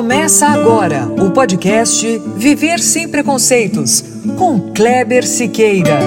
[0.00, 4.02] Começa agora o podcast Viver Sem Preconceitos,
[4.38, 6.00] com Kleber Siqueira.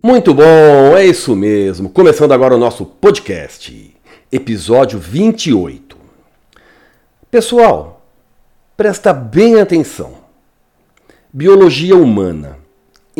[0.00, 1.90] Muito bom, é isso mesmo.
[1.90, 3.92] Começando agora o nosso podcast,
[4.30, 5.96] episódio 28.
[7.28, 8.06] Pessoal,
[8.76, 10.12] presta bem atenção.
[11.32, 12.59] Biologia humana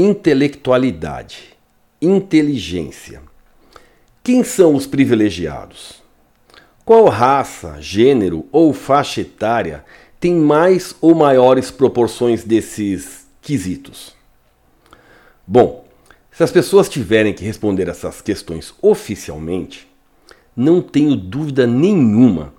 [0.01, 1.55] intelectualidade,
[2.01, 3.21] inteligência.
[4.25, 6.03] Quem são os privilegiados?
[6.87, 9.85] Qual raça, gênero ou faixa etária
[10.19, 14.15] tem mais ou maiores proporções desses quesitos?
[15.47, 15.85] Bom,
[16.33, 19.87] se as pessoas tiverem que responder essas questões oficialmente,
[20.57, 22.55] não tenho dúvida nenhuma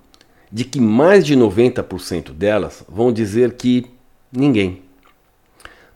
[0.51, 3.87] de que mais de 90% delas vão dizer que
[4.31, 4.90] ninguém.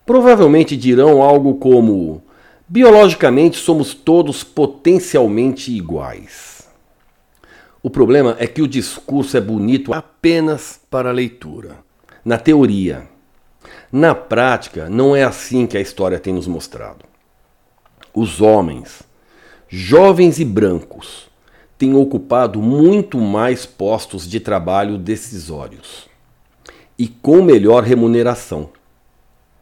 [0.05, 2.21] Provavelmente dirão algo como:
[2.67, 6.67] biologicamente somos todos potencialmente iguais.
[7.81, 11.77] O problema é que o discurso é bonito apenas para leitura,
[12.23, 13.07] na teoria.
[13.91, 17.05] Na prática, não é assim que a história tem nos mostrado.
[18.13, 19.03] Os homens,
[19.67, 21.29] jovens e brancos,
[21.77, 26.07] têm ocupado muito mais postos de trabalho decisórios
[26.97, 28.69] e com melhor remuneração.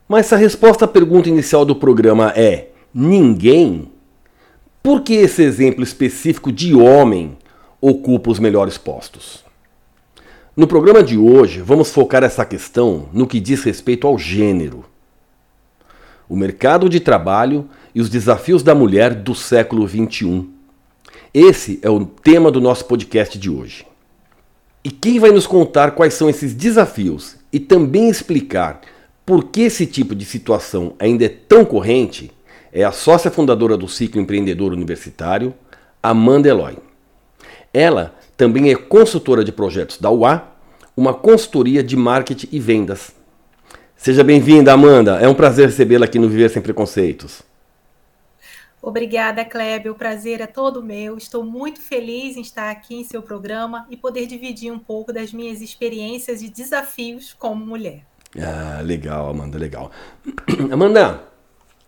[0.08, 3.92] Mas se a resposta à pergunta inicial do programa é ninguém,
[4.82, 7.38] por que esse exemplo específico de homem
[7.80, 9.44] ocupa os melhores postos?
[10.56, 14.86] No programa de hoje, vamos focar essa questão no que diz respeito ao gênero.
[16.30, 20.48] O mercado de trabalho e os desafios da mulher do século XXI.
[21.34, 23.88] Esse é o tema do nosso podcast de hoje.
[24.84, 28.82] E quem vai nos contar quais são esses desafios e também explicar
[29.26, 32.32] por que esse tipo de situação ainda é tão corrente
[32.72, 35.54] é a sócia fundadora do Ciclo Empreendedor Universitário,
[36.02, 36.78] Amanda Eloy.
[37.72, 40.44] Ela também é consultora de projetos da UA,
[40.98, 43.12] uma consultoria de marketing e vendas.
[43.96, 45.20] Seja bem-vinda, Amanda.
[45.20, 47.44] É um prazer recebê-la aqui no Viver Sem Preconceitos.
[48.82, 49.92] Obrigada, Kleber.
[49.92, 51.16] O prazer é todo meu.
[51.16, 55.32] Estou muito feliz em estar aqui em seu programa e poder dividir um pouco das
[55.32, 58.04] minhas experiências e desafios como mulher.
[58.40, 59.92] Ah, legal, Amanda, legal.
[60.72, 61.22] Amanda,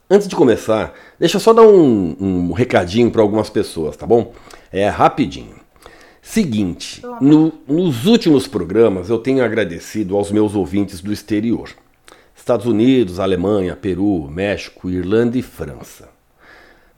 [0.09, 4.33] antes de começar, deixa eu só dar um, um recadinho para algumas pessoas, tá bom?
[4.71, 5.55] É rapidinho.
[6.21, 11.69] Seguinte, no, nos últimos programas eu tenho agradecido aos meus ouvintes do exterior:
[12.35, 16.09] Estados Unidos, Alemanha, Peru, México, Irlanda e França.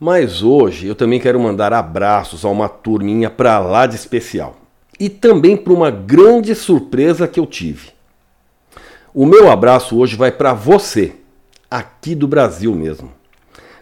[0.00, 4.56] Mas hoje eu também quero mandar abraços a uma turminha para lá de especial.
[4.98, 7.97] E também para uma grande surpresa que eu tive.
[9.14, 11.14] O meu abraço hoje vai para você,
[11.70, 13.10] aqui do Brasil mesmo.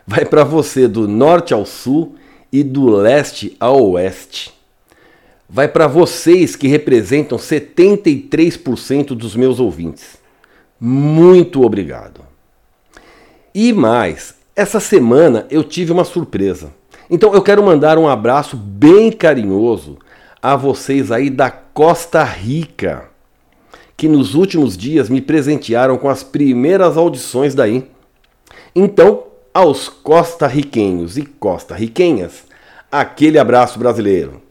[0.06, 2.14] Vai para você do norte ao sul
[2.52, 4.54] e do leste ao oeste.
[5.48, 10.16] Vai para vocês que representam 73% dos meus ouvintes.
[10.78, 12.20] Muito obrigado.
[13.52, 16.72] E mais, essa semana eu tive uma surpresa.
[17.10, 19.98] Então eu quero mandar um abraço bem carinhoso
[20.40, 23.15] a vocês aí da Costa Rica
[23.96, 27.84] que nos últimos dias me presentearam com as primeiras audições daí.
[28.74, 29.24] Então,
[29.54, 32.44] aos costa-riquenhos e costa-riquenhas,
[32.92, 34.42] aquele abraço brasileiro.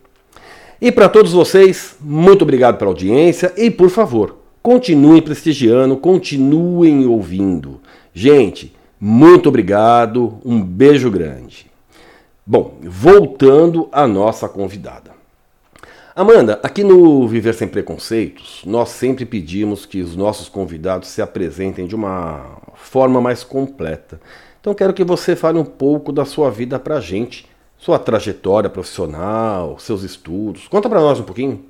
[0.81, 7.79] E para todos vocês, muito obrigado pela audiência e, por favor, continuem prestigiando, continuem ouvindo.
[8.13, 11.67] Gente, muito obrigado, um beijo grande.
[12.45, 15.14] Bom, voltando à nossa convidada.
[16.17, 21.85] Amanda, aqui no Viver Sem Preconceitos, nós sempre pedimos que os nossos convidados se apresentem
[21.85, 24.21] de uma forma mais completa.
[24.61, 29.77] Então quero que você fale um pouco da sua vida pra gente, sua trajetória profissional,
[29.77, 30.69] seus estudos.
[30.69, 31.69] Conta para nós um pouquinho.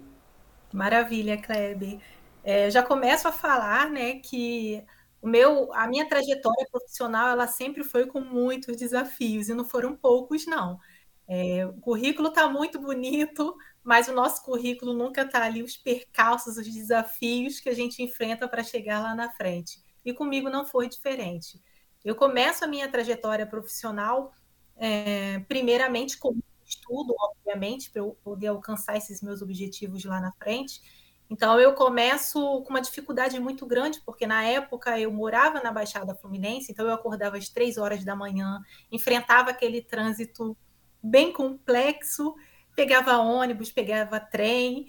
[0.71, 1.97] Maravilha, Kleber.
[2.43, 4.83] É, já começo a falar, né, que
[5.23, 9.95] o meu, a minha trajetória profissional, ela sempre foi com muitos desafios e não foram
[9.95, 10.79] poucos, não.
[11.27, 13.55] É, o currículo está muito bonito,
[13.85, 18.47] mas o nosso currículo nunca está ali os percalços, os desafios que a gente enfrenta
[18.47, 19.79] para chegar lá na frente.
[20.03, 21.61] E comigo não foi diferente.
[22.03, 24.33] Eu começo a minha trajetória profissional,
[24.75, 26.35] é, primeiramente com
[26.65, 30.81] estudo, obviamente, para eu poder alcançar esses meus objetivos lá na frente.
[31.29, 36.15] Então, eu começo com uma dificuldade muito grande, porque na época eu morava na Baixada
[36.15, 38.59] Fluminense, então eu acordava às três horas da manhã,
[38.91, 40.57] enfrentava aquele trânsito
[41.03, 42.35] bem complexo,
[42.75, 44.87] pegava ônibus, pegava trem,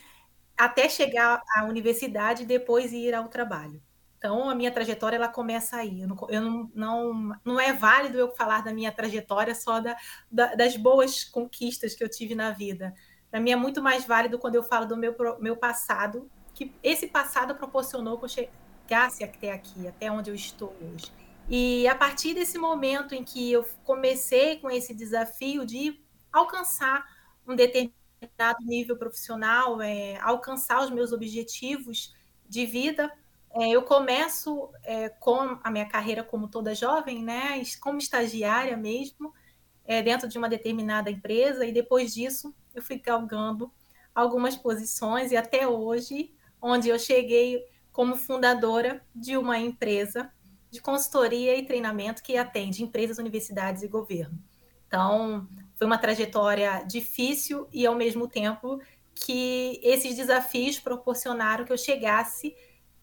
[0.56, 3.81] até chegar à universidade e depois ir ao trabalho.
[4.19, 6.00] Então, a minha trajetória ela começa aí.
[6.00, 6.41] Eu não, eu
[6.75, 9.97] não, não, é válido eu falar da minha trajetória só da,
[10.31, 12.94] da, das boas conquistas que eu tive na vida.
[13.31, 17.06] Para mim é muito mais válido quando eu falo do meu, meu passado, que esse
[17.06, 21.12] passado proporcionou que eu chegasse até aqui, até onde eu estou hoje.
[21.49, 26.03] E a partir desse momento em que eu comecei com esse desafio de
[26.33, 27.05] alcançar
[27.47, 32.15] um determinado nível profissional, é, alcançar os meus objetivos
[32.49, 33.13] de vida,
[33.59, 39.33] é, eu começo é, com a minha carreira como toda jovem, né, como estagiária mesmo,
[39.85, 43.73] é, dentro de uma determinada empresa, e depois disso eu fui galgando
[44.15, 50.31] algumas posições, e até hoje, onde eu cheguei como fundadora de uma empresa
[50.71, 54.39] de consultoria e treinamento que atende empresas, universidades e governo.
[54.87, 58.81] Então, foi uma trajetória difícil e, ao mesmo tempo,
[59.14, 62.55] que esses desafios proporcionaram que eu chegasse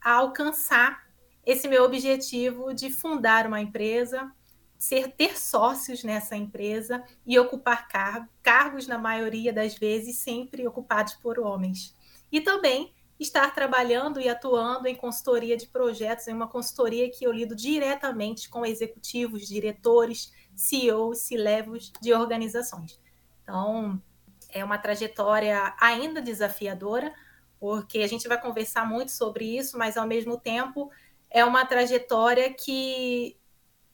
[0.01, 1.03] a alcançar
[1.45, 4.31] esse meu objetivo de fundar uma empresa,
[4.77, 11.13] ser ter sócios nessa empresa e ocupar car cargos na maioria das vezes sempre ocupados
[11.13, 11.95] por homens.
[12.31, 17.31] E também estar trabalhando e atuando em consultoria de projetos, em uma consultoria que eu
[17.31, 22.99] lido diretamente com executivos, diretores, CEOs, C-levels de organizações.
[23.43, 24.01] Então,
[24.49, 27.13] é uma trajetória ainda desafiadora,
[27.59, 30.91] porque a gente vai conversar muito sobre isso, mas ao mesmo tempo
[31.29, 33.37] é uma trajetória que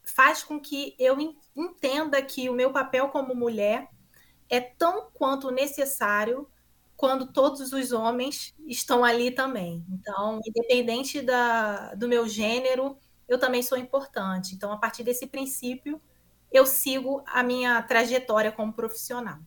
[0.04, 1.18] faz com que eu
[1.56, 3.88] entenda que o meu papel como mulher
[4.50, 6.50] é tão quanto necessário
[6.98, 9.86] quando todos os homens estão ali também.
[9.90, 12.98] Então, independente da, do meu gênero,
[13.28, 14.54] eu também sou importante.
[14.54, 16.02] Então, a partir desse princípio,
[16.52, 19.38] eu sigo a minha trajetória como profissional.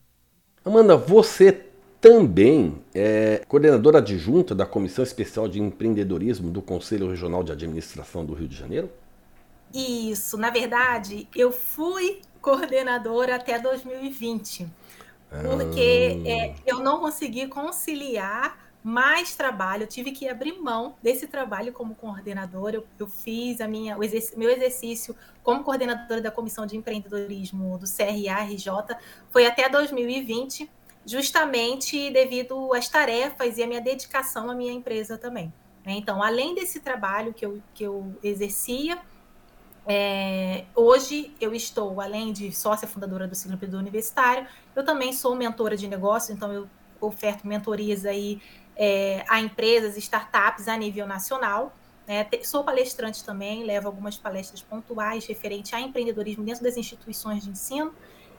[0.63, 1.51] Amanda, você
[1.99, 8.33] também é coordenadora adjunta da Comissão Especial de Empreendedorismo do Conselho Regional de Administração do
[8.33, 8.89] Rio de Janeiro?
[9.73, 14.67] Isso, na verdade, eu fui coordenadora até 2020
[15.41, 16.29] porque ah.
[16.29, 21.95] é, eu não consegui conciliar mais trabalho, eu tive que abrir mão desse trabalho como
[21.95, 22.75] coordenadora.
[22.75, 27.77] Eu, eu fiz a minha, o exerc meu exercício como coordenadora da Comissão de Empreendedorismo
[27.77, 28.97] do CRA-RJ
[29.29, 30.69] foi até 2020,
[31.05, 35.53] justamente devido às tarefas e à minha dedicação à minha empresa também.
[35.85, 35.93] Né?
[35.93, 38.99] Então, além desse trabalho que eu, que eu exercia,
[39.85, 44.45] é, hoje eu estou, além de sócia fundadora do Ciclo Universitário,
[44.75, 46.69] eu também sou mentora de negócio, então eu
[47.01, 48.41] oferto mentorias aí
[48.75, 51.73] é, a empresas, startups a nível nacional.
[52.07, 52.27] Né?
[52.43, 57.93] Sou palestrante também, levo algumas palestras pontuais referente a empreendedorismo dentro das instituições de ensino,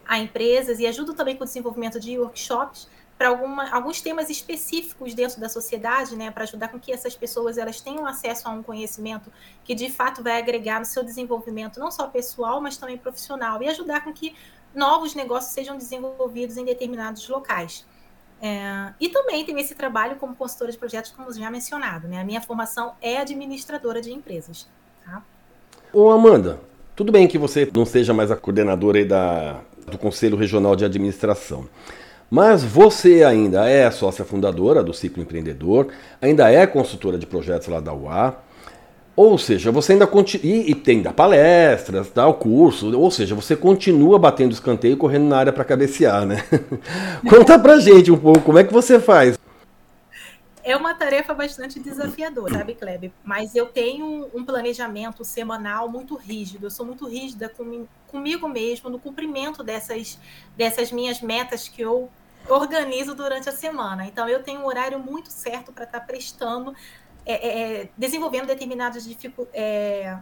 [0.06, 3.28] a empresas e ajudo também com o desenvolvimento de workshops para
[3.70, 8.06] alguns temas específicos dentro da sociedade, né, para ajudar com que essas pessoas elas tenham
[8.06, 9.32] acesso a um conhecimento
[9.64, 13.68] que de fato vai agregar no seu desenvolvimento não só pessoal, mas também profissional e
[13.68, 14.34] ajudar com que
[14.74, 17.86] novos negócios sejam desenvolvidos em determinados locais.
[18.46, 22.06] É, e também tem esse trabalho como consultora de projetos, como já mencionado.
[22.06, 22.20] Né?
[22.20, 24.68] A minha formação é administradora de empresas.
[25.02, 25.22] Tá?
[25.90, 26.60] Ô Amanda,
[26.94, 29.60] tudo bem que você não seja mais a coordenadora da,
[29.90, 31.66] do Conselho Regional de Administração.
[32.30, 35.88] Mas você ainda é sócia fundadora do Ciclo Empreendedor,
[36.20, 38.36] ainda é consultora de projetos lá da UA.
[39.16, 40.44] Ou seja, você ainda continua.
[40.44, 45.26] E, e, tem da palestras, o curso, ou seja, você continua batendo escanteio e correndo
[45.26, 46.44] na área para cabecear, né?
[47.28, 49.38] Conta pra gente um pouco como é que você faz.
[50.64, 53.12] É uma tarefa bastante desafiadora, sabe, Kleber?
[53.22, 56.66] Mas eu tenho um planejamento semanal muito rígido.
[56.66, 60.18] Eu sou muito rígida com, comigo mesmo no cumprimento dessas,
[60.56, 62.08] dessas minhas metas que eu
[62.48, 64.06] organizo durante a semana.
[64.06, 66.74] Então, eu tenho um horário muito certo para estar tá prestando,
[67.26, 69.08] é, é, é, desenvolvendo determinadas
[69.54, 70.18] é,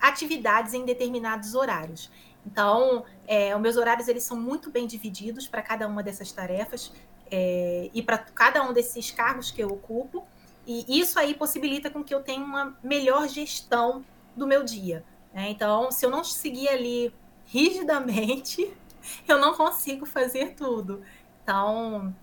[0.00, 2.10] atividades em determinados horários.
[2.44, 6.92] Então, é, os meus horários eles são muito bem divididos para cada uma dessas tarefas
[7.30, 10.26] é, e para cada um desses cargos que eu ocupo.
[10.66, 14.04] E isso aí possibilita com que eu tenha uma melhor gestão
[14.36, 15.04] do meu dia.
[15.32, 15.50] Né?
[15.50, 17.14] Então, se eu não seguir ali
[17.46, 18.72] rigidamente,
[19.28, 21.02] eu não consigo fazer tudo.
[21.42, 22.14] Então,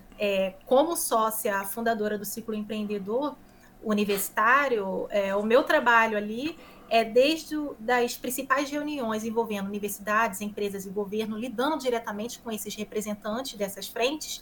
[0.65, 3.35] como sócia fundadora do Ciclo Empreendedor
[3.89, 6.57] Universitário, é, o meu trabalho ali
[6.89, 13.53] é desde das principais reuniões envolvendo universidades, empresas e governo, lidando diretamente com esses representantes
[13.57, 14.41] dessas frentes,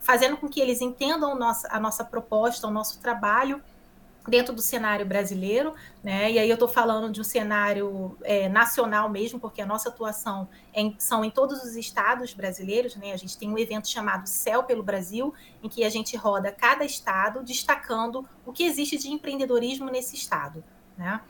[0.00, 3.62] fazendo com que eles entendam nossa, a nossa proposta, o nosso trabalho
[4.28, 6.30] dentro do cenário brasileiro, né?
[6.30, 10.48] E aí eu estou falando de um cenário é, nacional mesmo, porque a nossa atuação
[10.72, 13.12] é em, são em todos os estados brasileiros, né?
[13.12, 16.84] A gente tem um evento chamado Céu pelo Brasil, em que a gente roda cada
[16.84, 20.62] estado, destacando o que existe de empreendedorismo nesse estado,
[20.96, 21.20] né?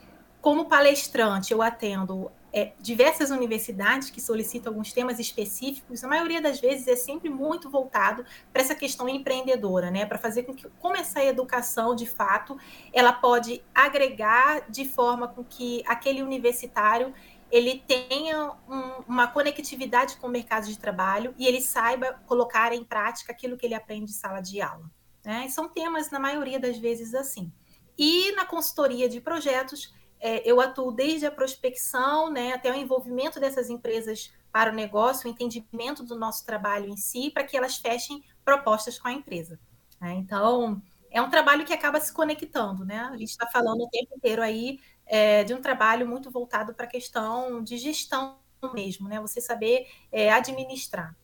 [0.47, 6.59] como palestrante, eu atendo é, diversas universidades que solicitam alguns temas específicos, a maioria das
[6.59, 10.07] vezes é sempre muito voltado para essa questão empreendedora, né?
[10.07, 12.59] Para fazer com que como essa educação, de fato,
[12.95, 17.13] ela pode agregar de forma com que aquele universitário
[17.53, 22.83] ele tenha um, uma conectividade com o mercado de trabalho e ele saiba colocar em
[22.83, 24.91] prática aquilo que ele aprende em sala de aula.
[25.23, 25.47] Né?
[25.51, 27.53] são temas, na maioria das vezes, assim.
[27.99, 29.93] E na consultoria de projetos,
[30.27, 35.29] é, eu atuo desde a prospecção né, até o envolvimento dessas empresas para o negócio,
[35.29, 39.57] o entendimento do nosso trabalho em si, para que elas fechem propostas com a empresa.
[40.01, 40.15] Né?
[40.15, 43.09] Então, é um trabalho que acaba se conectando, né?
[43.13, 46.87] A gente está falando o tempo inteiro aí é, de um trabalho muito voltado para
[46.87, 48.39] a questão de gestão
[48.75, 49.21] mesmo, né?
[49.21, 51.15] Você saber é, administrar.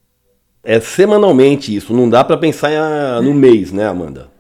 [0.63, 4.31] É semanalmente isso, não dá para pensar no mês, né, Amanda?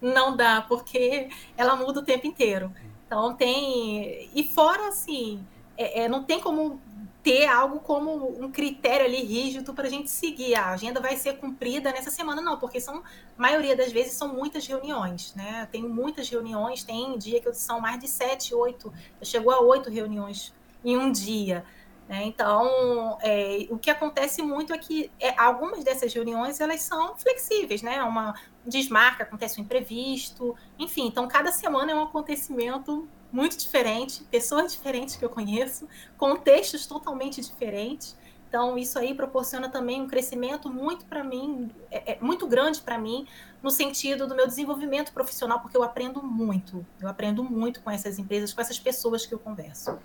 [0.00, 2.72] Não dá, porque ela muda o tempo inteiro.
[3.10, 4.30] Então tem.
[4.32, 5.44] E fora assim,
[5.76, 6.80] é, é, não tem como
[7.24, 10.54] ter algo como um critério ali rígido para a gente seguir.
[10.54, 13.02] A agenda vai ser cumprida nessa semana, não, porque são,
[13.36, 15.68] maioria das vezes são muitas reuniões, né?
[15.72, 18.92] Tem muitas reuniões, tem dia que são mais de sete, oito,
[19.24, 21.64] chegou a oito reuniões em um dia.
[22.10, 22.24] Né?
[22.24, 27.82] Então, é, o que acontece muito é que é, algumas dessas reuniões elas são flexíveis,
[27.82, 28.02] né?
[28.02, 28.34] Uma
[28.66, 31.06] desmarca, acontece um imprevisto, enfim.
[31.06, 35.86] Então, cada semana é um acontecimento muito diferente, pessoas diferentes que eu conheço,
[36.18, 38.18] contextos totalmente diferentes.
[38.48, 42.98] Então, isso aí proporciona também um crescimento muito para mim, é, é, muito grande para
[42.98, 43.24] mim,
[43.62, 46.84] no sentido do meu desenvolvimento profissional, porque eu aprendo muito.
[47.00, 49.96] Eu aprendo muito com essas empresas, com essas pessoas que eu converso.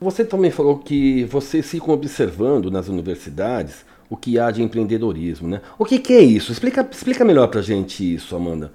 [0.00, 5.62] Você também falou que vocês ficam observando nas universidades o que há de empreendedorismo, né?
[5.78, 6.52] O que, que é isso?
[6.52, 8.72] Explica, explica melhor para gente isso, Amanda.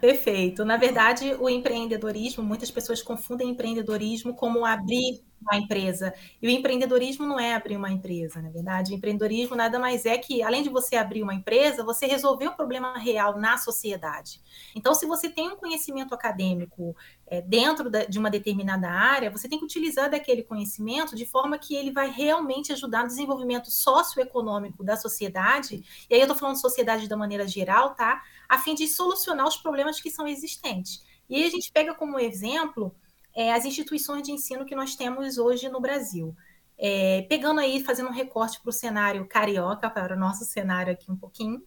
[0.00, 0.64] Perfeito.
[0.64, 6.14] Na verdade, o empreendedorismo, muitas pessoas confundem empreendedorismo como abrir uma empresa.
[6.40, 8.92] E o empreendedorismo não é abrir uma empresa, na verdade.
[8.92, 12.56] O empreendedorismo nada mais é que, além de você abrir uma empresa, você resolver um
[12.56, 14.40] problema real na sociedade.
[14.74, 16.96] Então, se você tem um conhecimento acadêmico
[17.30, 21.56] é, dentro da, de uma determinada área, você tem que utilizar daquele conhecimento de forma
[21.56, 25.84] que ele vai realmente ajudar no desenvolvimento socioeconômico da sociedade.
[26.10, 28.20] E aí eu estou falando de sociedade da maneira geral, tá?
[28.48, 31.04] A fim de solucionar os problemas que são existentes.
[31.28, 32.92] E aí a gente pega como exemplo
[33.32, 36.34] é, as instituições de ensino que nós temos hoje no Brasil.
[36.76, 41.12] É, pegando aí, fazendo um recorte para o cenário carioca, para o nosso cenário aqui
[41.12, 41.62] um pouquinho,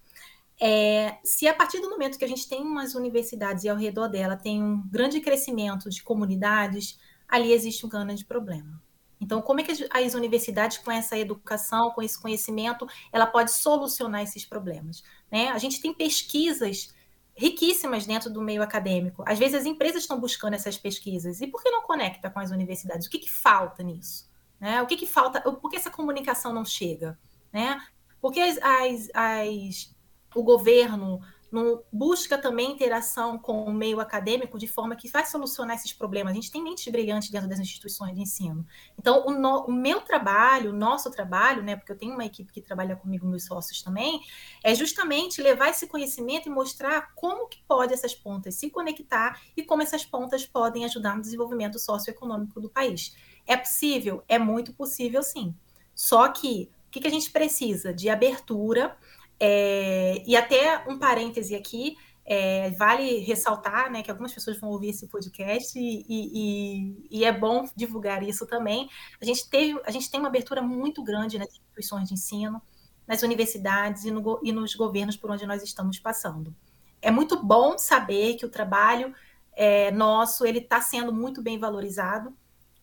[0.59, 4.07] é, se a partir do momento que a gente tem umas universidades e ao redor
[4.07, 8.81] dela tem um grande crescimento de comunidades, ali existe um grande problema.
[9.19, 14.21] Então, como é que as universidades, com essa educação, com esse conhecimento, ela pode solucionar
[14.21, 15.01] esses problemas?
[15.31, 15.49] Né?
[15.49, 16.93] A gente tem pesquisas
[17.35, 19.23] riquíssimas dentro do meio acadêmico.
[19.25, 21.41] Às vezes as empresas estão buscando essas pesquisas.
[21.41, 23.07] E por que não conecta com as universidades?
[23.07, 24.29] O que, que falta nisso?
[24.59, 24.81] Né?
[24.81, 25.41] O que, que falta?
[25.41, 27.17] Por que essa comunicação não chega?
[27.51, 27.81] Né?
[28.21, 29.95] Por que as, as, as,
[30.35, 31.21] o governo
[31.53, 36.31] não busca também interação com o meio acadêmico de forma que vai solucionar esses problemas.
[36.31, 38.65] A gente tem mentes brilhantes dentro das instituições de ensino.
[38.97, 42.51] Então, o, no, o, meu trabalho, o nosso trabalho, né, porque eu tenho uma equipe
[42.51, 44.19] que trabalha comigo, meus sócios também,
[44.63, 49.63] é justamente levar esse conhecimento e mostrar como que pode essas pontas se conectar e
[49.63, 53.15] como essas pontas podem ajudar no desenvolvimento socioeconômico do país.
[53.45, 54.23] É possível?
[54.27, 55.53] É muito possível, sim.
[55.93, 57.93] Só que o que, que a gente precisa?
[57.93, 58.97] De abertura,
[59.45, 64.91] é, e até um parêntese aqui, é, vale ressaltar né, que algumas pessoas vão ouvir
[64.91, 68.89] esse podcast e, e, e, é bom divulgar isso também.
[69.21, 72.61] A gente, teve, a gente tem uma abertura muito grande nas instituições de ensino,
[73.05, 76.55] nas universidades e, no, e nos governos por onde nós estamos passando.
[77.01, 79.13] É muito bom saber que o trabalho
[79.51, 82.33] é, nosso ele está sendo muito bem valorizado.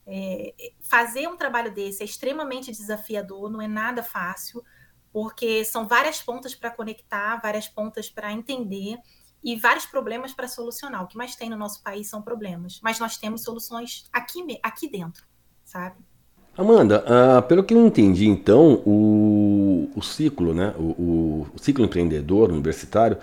[0.06, 4.62] É, fazer um trabalho desse é extremamente desafiador, não é nada fácil
[5.12, 8.96] porque são várias pontas para conectar, várias pontas para entender
[9.42, 11.02] e vários problemas para solucionar.
[11.02, 14.88] O que mais tem no nosso país são problemas, mas nós temos soluções aqui, aqui
[14.88, 15.24] dentro,
[15.64, 15.96] sabe?
[16.56, 21.84] Amanda, uh, pelo que eu entendi, então, o, o ciclo, né, o, o, o ciclo
[21.84, 23.16] empreendedor universitário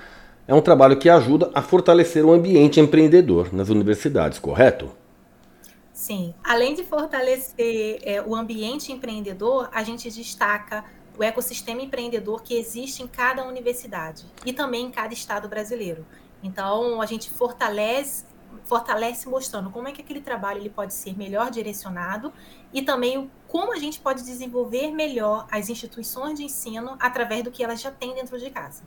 [0.48, 4.89] é um trabalho que ajuda a fortalecer o ambiente empreendedor nas universidades, correto?
[5.94, 6.34] Sim.
[6.44, 10.86] Além de fortalecer é, o ambiente empreendedor, a gente destaca
[11.17, 16.05] o ecossistema empreendedor que existe em cada universidade e também em cada estado brasileiro.
[16.43, 18.25] Então, a gente fortalece
[18.63, 22.33] fortalece mostrando como é que aquele trabalho ele pode ser melhor direcionado
[22.74, 27.63] e também como a gente pode desenvolver melhor as instituições de ensino através do que
[27.63, 28.83] elas já têm dentro de casa.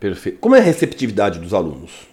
[0.00, 0.38] Perfeito.
[0.38, 2.08] Como é a receptividade dos alunos?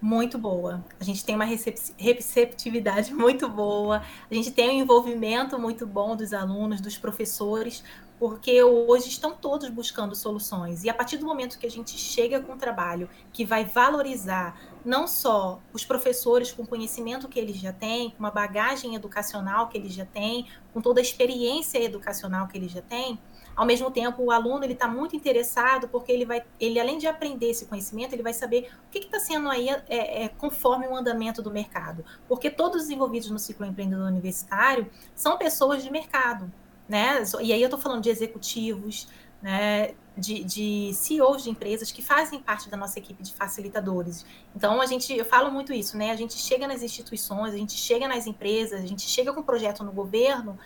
[0.00, 0.84] Muito boa.
[1.00, 6.32] A gente tem uma receptividade muito boa, a gente tem um envolvimento muito bom dos
[6.32, 7.82] alunos, dos professores,
[8.18, 10.84] porque hoje estão todos buscando soluções.
[10.84, 14.58] E a partir do momento que a gente chega com um trabalho que vai valorizar
[14.84, 19.68] não só os professores com o conhecimento que eles já têm, com uma bagagem educacional
[19.68, 23.18] que eles já têm, com toda a experiência educacional que eles já têm,
[23.56, 27.06] ao mesmo tempo, o aluno ele está muito interessado porque ele vai, ele além de
[27.06, 30.94] aprender esse conhecimento, ele vai saber o que está sendo aí é, é, conforme o
[30.94, 32.04] andamento do mercado.
[32.28, 36.52] Porque todos os envolvidos no ciclo empreendedor universitário são pessoas de mercado,
[36.88, 37.22] né?
[37.40, 39.08] E aí eu estou falando de executivos,
[39.42, 39.94] né?
[40.16, 44.24] De, de, CEOs de empresas que fazem parte da nossa equipe de facilitadores.
[44.54, 46.10] Então, a gente, eu falo muito isso, né?
[46.10, 49.44] A gente chega nas instituições, a gente chega nas empresas, a gente chega com um
[49.44, 50.58] projeto no governo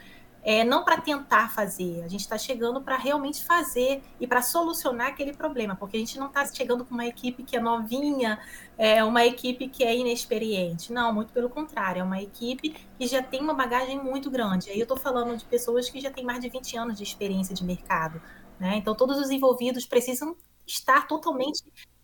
[0.42, 5.08] é, não para tentar fazer, a gente está chegando para realmente fazer e para solucionar
[5.08, 8.40] aquele problema, porque a gente não está chegando com uma equipe que é novinha,
[8.78, 10.92] é uma equipe que é inexperiente.
[10.92, 14.70] Não, muito pelo contrário, é uma equipe que já tem uma bagagem muito grande.
[14.70, 17.54] Aí eu estou falando de pessoas que já têm mais de 20 anos de experiência
[17.54, 18.20] de mercado.
[18.58, 18.76] Né?
[18.76, 21.62] Então, todos os envolvidos precisam estar totalmente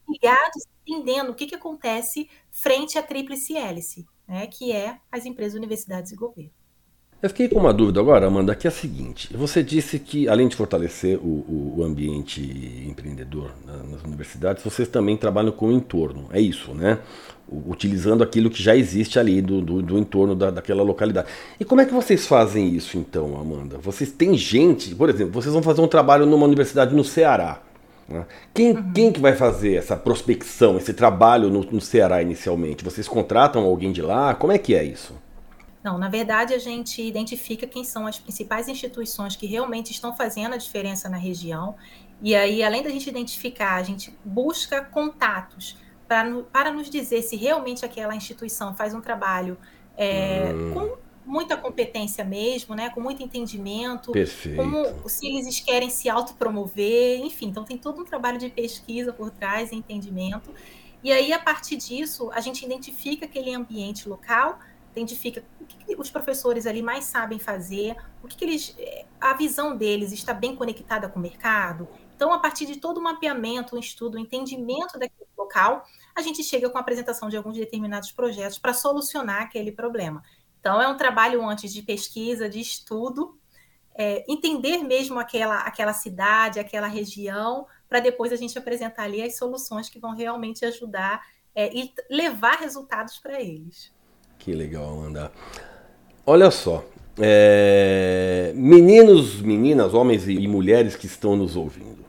[0.08, 4.46] ligados, entendendo o que, que acontece frente à tríplice hélice, né?
[4.46, 6.52] que é as empresas, universidades e governo.
[7.26, 10.46] Eu fiquei com uma dúvida agora, Amanda, que é a seguinte: você disse que, além
[10.46, 12.40] de fortalecer o, o ambiente
[12.88, 17.00] empreendedor nas universidades, vocês também trabalham com o entorno, é isso, né?
[17.50, 21.26] Utilizando aquilo que já existe ali do, do, do entorno da, daquela localidade.
[21.58, 23.76] E como é que vocês fazem isso então, Amanda?
[23.78, 27.60] Vocês têm gente, por exemplo, vocês vão fazer um trabalho numa universidade no Ceará.
[28.08, 28.24] Né?
[28.54, 28.92] Quem, uhum.
[28.92, 32.84] quem que vai fazer essa prospecção, esse trabalho no, no Ceará inicialmente?
[32.84, 34.32] Vocês contratam alguém de lá?
[34.32, 35.25] Como é que é isso?
[35.86, 40.54] Não, na verdade, a gente identifica quem são as principais instituições que realmente estão fazendo
[40.54, 41.76] a diferença na região.
[42.20, 45.78] E aí, além da gente identificar, a gente busca contatos
[46.08, 49.56] para, para nos dizer se realmente aquela instituição faz um trabalho
[49.96, 50.72] é, hum.
[50.74, 52.90] com muita competência mesmo, né?
[52.90, 54.10] Com muito entendimento.
[54.10, 54.56] Perfeito.
[54.56, 57.46] Como se eles querem se autopromover, enfim.
[57.46, 60.50] Então tem todo um trabalho de pesquisa por trás, entendimento.
[61.04, 64.58] E aí, a partir disso, a gente identifica aquele ambiente local
[64.96, 69.34] identifica o que, os professores ali mais sabem fazer, o que, que eles, eh, a
[69.34, 71.88] visão deles está bem conectada com o mercado.
[72.14, 76.42] Então, a partir de todo o mapeamento, um estudo, um entendimento daquele local, a gente
[76.42, 80.22] chega com a apresentação de alguns determinados projetos para solucionar aquele problema.
[80.58, 83.38] Então, é um trabalho antes de pesquisa, de estudo,
[83.94, 89.36] é, entender mesmo aquela, aquela cidade, aquela região, para depois a gente apresentar ali as
[89.36, 93.94] soluções que vão realmente ajudar é, e levar resultados para eles.
[94.38, 95.32] Que legal, Amanda.
[96.24, 96.84] Olha só,
[97.18, 98.52] é...
[98.54, 102.04] meninos, meninas, homens e mulheres que estão nos ouvindo.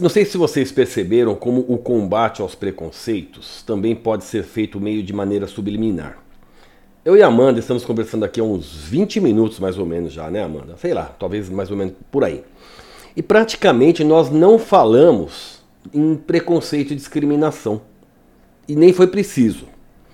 [0.00, 5.02] Não sei se vocês perceberam como o combate aos preconceitos também pode ser feito meio
[5.02, 6.18] de maneira subliminar.
[7.04, 10.44] Eu e Amanda estamos conversando aqui há uns 20 minutos mais ou menos já, né,
[10.44, 10.76] Amanda?
[10.76, 12.44] Sei lá, talvez mais ou menos por aí.
[13.16, 15.58] E praticamente nós não falamos
[15.92, 17.80] em preconceito e discriminação.
[18.68, 19.66] E nem foi preciso.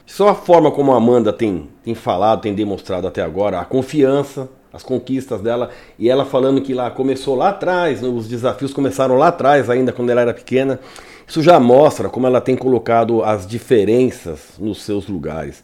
[0.07, 4.49] Só a forma como a Amanda tem, tem falado, tem demonstrado até agora, a confiança,
[4.73, 9.17] as conquistas dela, e ela falando que lá começou lá atrás, né, os desafios começaram
[9.17, 10.81] lá atrás, ainda quando ela era pequena.
[11.27, 15.63] Isso já mostra como ela tem colocado as diferenças nos seus lugares.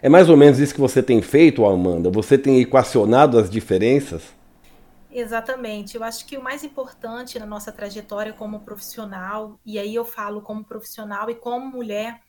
[0.00, 2.10] É mais ou menos isso que você tem feito, Amanda?
[2.10, 4.22] Você tem equacionado as diferenças?
[5.12, 5.96] Exatamente.
[5.96, 10.40] Eu acho que o mais importante na nossa trajetória como profissional, e aí eu falo
[10.40, 12.20] como profissional e como mulher,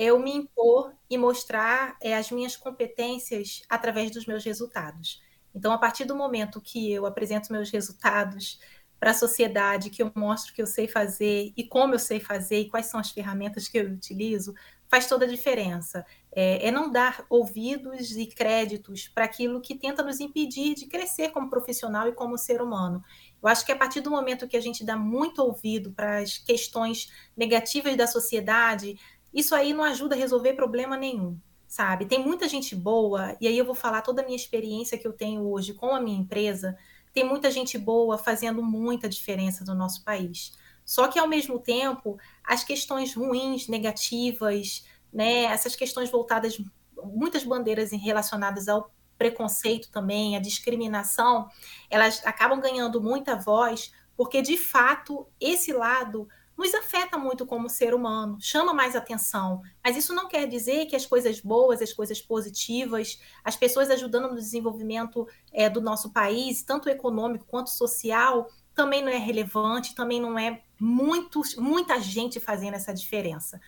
[0.00, 5.20] eu me impor e mostrar é, as minhas competências através dos meus resultados.
[5.54, 8.58] Então, a partir do momento que eu apresento meus resultados
[8.98, 12.60] para a sociedade, que eu mostro que eu sei fazer e como eu sei fazer
[12.60, 14.54] e quais são as ferramentas que eu utilizo,
[14.88, 16.04] faz toda a diferença.
[16.32, 21.28] É, é não dar ouvidos e créditos para aquilo que tenta nos impedir de crescer
[21.28, 23.04] como profissional e como ser humano.
[23.42, 26.38] Eu acho que a partir do momento que a gente dá muito ouvido para as
[26.38, 28.98] questões negativas da sociedade,
[29.32, 32.06] isso aí não ajuda a resolver problema nenhum, sabe?
[32.06, 35.12] Tem muita gente boa, e aí eu vou falar toda a minha experiência que eu
[35.12, 36.76] tenho hoje com a minha empresa.
[37.12, 40.52] Tem muita gente boa fazendo muita diferença no nosso país.
[40.84, 46.60] Só que, ao mesmo tempo, as questões ruins, negativas, né, essas questões voltadas,
[47.04, 51.48] muitas bandeiras relacionadas ao preconceito também, a discriminação,
[51.88, 56.28] elas acabam ganhando muita voz, porque, de fato, esse lado
[56.60, 59.62] nos afeta muito como ser humano, chama mais atenção.
[59.82, 64.28] Mas isso não quer dizer que as coisas boas, as coisas positivas, as pessoas ajudando
[64.28, 70.20] no desenvolvimento é, do nosso país, tanto econômico quanto social, também não é relevante, também
[70.20, 73.58] não é muito, muita gente fazendo essa diferença.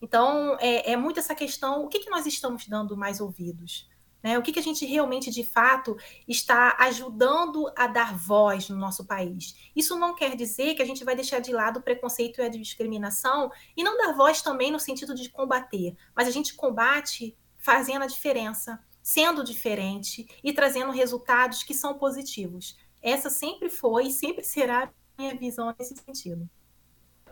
[0.00, 3.88] Então, é, é muito essa questão: o que, que nós estamos dando mais ouvidos?
[4.26, 4.36] Né?
[4.36, 9.04] O que, que a gente realmente, de fato, está ajudando a dar voz no nosso
[9.04, 9.54] país?
[9.74, 12.48] Isso não quer dizer que a gente vai deixar de lado o preconceito e a
[12.48, 18.02] discriminação e não dar voz também no sentido de combater, mas a gente combate fazendo
[18.02, 22.76] a diferença, sendo diferente e trazendo resultados que são positivos.
[23.00, 24.86] Essa sempre foi e sempre será
[25.16, 26.50] a minha visão nesse sentido.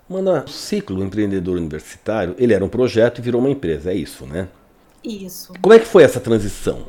[0.08, 4.24] Mano, o ciclo empreendedor universitário, ele era um projeto e virou uma empresa, é isso,
[4.26, 4.48] né?
[5.04, 5.52] Isso.
[5.60, 6.86] Como é que foi essa transição?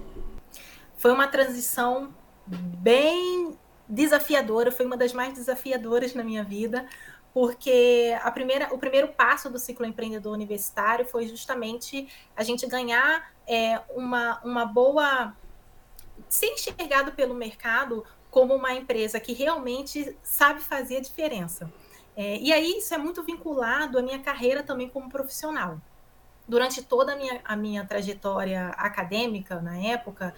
[0.96, 2.14] Foi uma transição
[2.48, 6.88] bem desafiadora, foi uma das mais desafiadoras na minha vida,
[7.34, 13.32] porque a primeira, o primeiro passo do ciclo empreendedor universitário foi justamente a gente ganhar
[13.46, 15.36] é, uma, uma boa.
[16.30, 21.72] ser enxergado pelo mercado como uma empresa que realmente sabe fazer a diferença.
[22.16, 25.82] É, e aí isso é muito vinculado à minha carreira também como profissional
[26.48, 30.34] durante toda a minha, a minha trajetória acadêmica na época,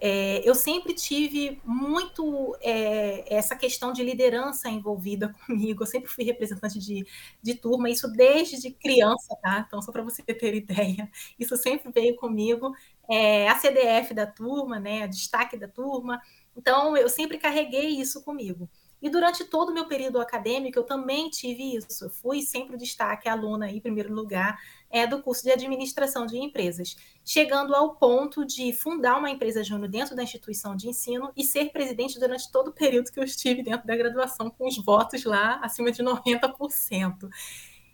[0.00, 5.82] é, eu sempre tive muito é, essa questão de liderança envolvida comigo.
[5.82, 7.06] Eu sempre fui representante de,
[7.42, 9.64] de turma, isso desde criança, tá?
[9.66, 12.74] Então, só para você ter ideia, isso sempre veio comigo.
[13.10, 15.04] É, a CDF da turma, né?
[15.04, 16.20] A destaque da turma.
[16.56, 18.68] Então, eu sempre carreguei isso comigo.
[19.04, 22.08] E durante todo o meu período acadêmico, eu também tive isso.
[22.08, 24.58] Fui sempre o destaque, aluna em primeiro lugar,
[24.90, 29.90] é, do curso de administração de empresas, chegando ao ponto de fundar uma empresa júnior
[29.90, 33.62] dentro da instituição de ensino e ser presidente durante todo o período que eu estive
[33.62, 37.28] dentro da graduação, com os votos lá acima de 90%.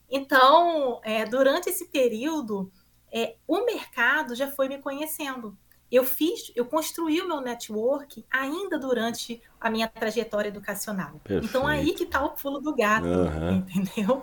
[0.09, 2.71] Então, é, durante esse período,
[3.11, 5.59] é, o mercado já foi me conhecendo
[5.91, 11.21] eu fiz, eu construí o meu network ainda durante a minha trajetória educacional.
[11.25, 11.47] Perfeito.
[11.47, 13.57] Então aí que está o pulo do gato, uhum.
[13.59, 14.23] entendeu?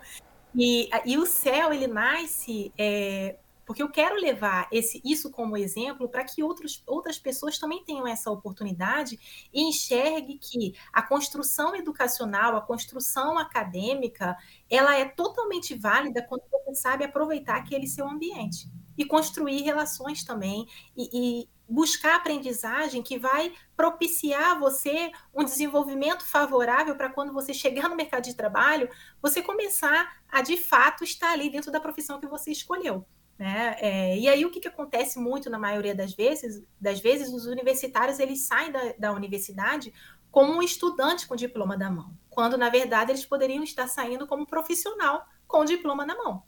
[0.55, 3.35] E, e o céu ele nasce é,
[3.67, 8.07] porque eu quero levar esse, isso como exemplo para que outros, outras pessoas também tenham
[8.07, 9.19] essa oportunidade
[9.53, 14.37] e enxergue que a construção educacional, a construção acadêmica,
[14.69, 20.65] ela é totalmente válida quando você sabe aproveitar aquele seu ambiente e construir relações também
[20.95, 21.09] e,
[21.43, 27.95] e buscar aprendizagem que vai propiciar você um desenvolvimento favorável para quando você chegar no
[27.95, 28.89] mercado de trabalho,
[29.21, 33.05] você começar a de fato estar ali dentro da profissão que você escolheu.
[33.37, 33.75] Né?
[33.79, 37.45] É, e aí o que, que acontece muito na maioria das vezes, das vezes os
[37.45, 39.93] universitários eles saem da, da universidade
[40.31, 44.45] como um estudante com diploma na mão, quando na verdade eles poderiam estar saindo como
[44.45, 46.43] profissional com diploma na mão.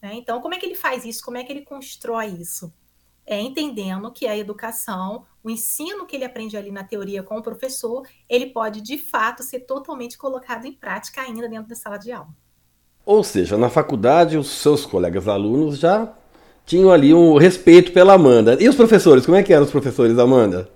[0.00, 0.14] Né?
[0.14, 1.24] Então, como é que ele faz isso?
[1.24, 2.72] Como é que ele constrói isso?
[3.26, 7.42] É, entendendo que a educação, o ensino que ele aprende ali na teoria com o
[7.42, 12.12] professor, ele pode de fato ser totalmente colocado em prática ainda dentro da sala de
[12.12, 12.28] aula.
[13.04, 16.12] Ou seja, na faculdade os seus colegas alunos já
[16.64, 18.56] tinham ali um respeito pela Amanda.
[18.60, 20.68] E os professores, como é que eram os professores, Amanda?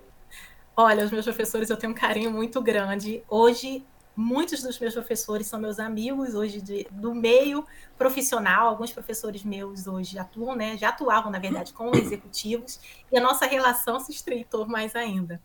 [0.75, 3.21] Olha, os meus professores eu tenho um carinho muito grande.
[3.29, 3.83] Hoje
[4.15, 7.65] Muitos dos meus professores são meus amigos hoje de, do meio
[7.97, 8.67] profissional.
[8.67, 10.77] Alguns professores meus hoje atuam, né?
[10.77, 12.79] Já atuavam, na verdade, com executivos,
[13.11, 15.41] e a nossa relação se estreitou mais ainda.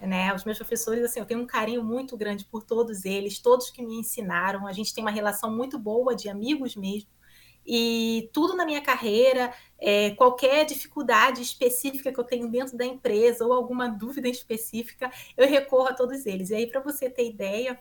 [0.00, 0.34] Né?
[0.34, 3.82] Os meus professores, assim, eu tenho um carinho muito grande por todos eles, todos que
[3.82, 4.66] me ensinaram.
[4.66, 7.08] A gente tem uma relação muito boa de amigos mesmo.
[7.66, 13.44] E tudo na minha carreira, é, qualquer dificuldade específica que eu tenho dentro da empresa
[13.44, 16.50] ou alguma dúvida específica, eu recorro a todos eles.
[16.50, 17.78] E aí, para você ter ideia,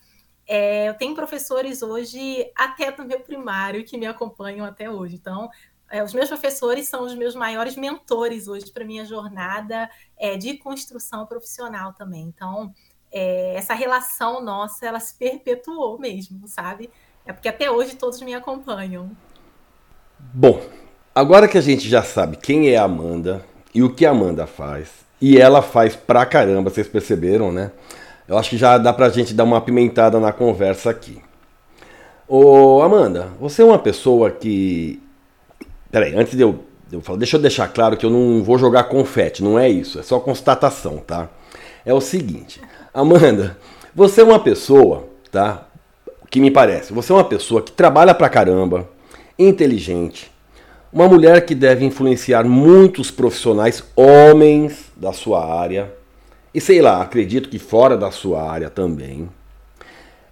[0.51, 5.13] é, eu tenho professores hoje, até do meu primário, que me acompanham até hoje.
[5.13, 5.47] Então,
[5.91, 10.55] é, os meus professores são os meus maiores mentores hoje para minha jornada é, de
[10.57, 12.23] construção profissional também.
[12.23, 12.73] Então,
[13.11, 16.89] é, essa relação nossa, ela se perpetuou mesmo, sabe?
[17.27, 19.11] É porque até hoje todos me acompanham.
[20.17, 20.59] Bom,
[21.13, 24.47] agora que a gente já sabe quem é a Amanda e o que a Amanda
[24.47, 24.89] faz,
[25.21, 27.71] e ela faz pra caramba, vocês perceberam, né?
[28.29, 31.19] Eu acho que já dá pra gente dar uma apimentada na conversa aqui.
[32.27, 35.01] Ô Amanda, você é uma pessoa que.
[35.89, 38.59] Peraí, antes de eu, de eu falar, deixa eu deixar claro que eu não vou
[38.59, 41.27] jogar confete, não é isso, é só constatação, tá?
[41.83, 42.61] É o seguinte,
[42.93, 43.57] Amanda,
[43.95, 45.65] você é uma pessoa, tá?
[46.29, 48.87] Que me parece, você é uma pessoa que trabalha pra caramba,
[49.39, 50.31] inteligente,
[50.93, 55.91] uma mulher que deve influenciar muitos profissionais, homens da sua área,
[56.53, 59.29] e sei lá, acredito que fora da sua área também,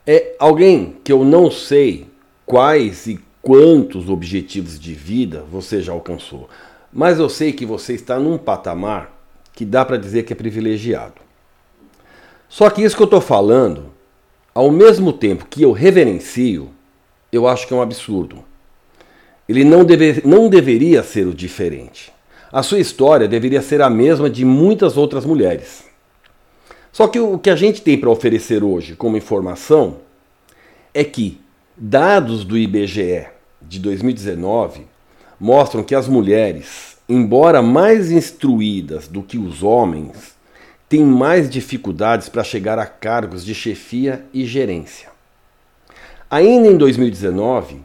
[0.06, 2.08] é alguém que eu não sei
[2.46, 6.50] quais e quantos objetivos de vida você já alcançou,
[6.92, 9.14] mas eu sei que você está num patamar
[9.54, 11.22] que dá para dizer que é privilegiado.
[12.50, 13.92] Só que isso que eu estou falando,
[14.54, 16.70] ao mesmo tempo que eu reverencio,
[17.32, 18.44] eu acho que é um absurdo.
[19.48, 22.12] Ele não, deve, não deveria ser o diferente.
[22.52, 25.87] A sua história deveria ser a mesma de muitas outras mulheres.
[26.98, 29.98] Só que o que a gente tem para oferecer hoje como informação
[30.92, 31.40] é que
[31.78, 33.28] dados do IBGE
[33.62, 34.88] de 2019
[35.40, 40.36] mostram que as mulheres, embora mais instruídas do que os homens,
[40.90, 45.10] têm mais dificuldades para chegar a cargos de chefia e gerência.
[46.28, 47.80] Ainda em 2019,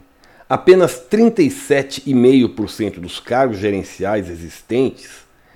[0.49, 5.11] apenas 37,5% dos cargos gerenciais existentes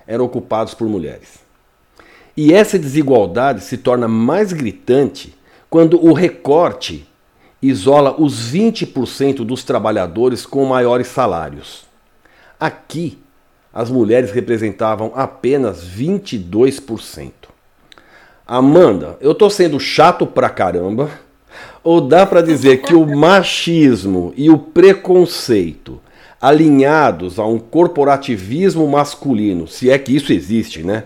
[0.06, 1.47] eram ocupados por mulheres.
[2.38, 5.34] E essa desigualdade se torna mais gritante
[5.72, 7.08] quando o recorte
[7.60, 11.88] isola os 20% dos trabalhadores com maiores salários.
[12.60, 13.18] Aqui,
[13.74, 17.32] as mulheres representavam apenas 22%.
[18.46, 21.10] Amanda, eu tô sendo chato pra caramba,
[21.84, 26.00] ou dá para dizer que o machismo e o preconceito
[26.40, 31.04] alinhados a um corporativismo masculino, se é que isso existe, né,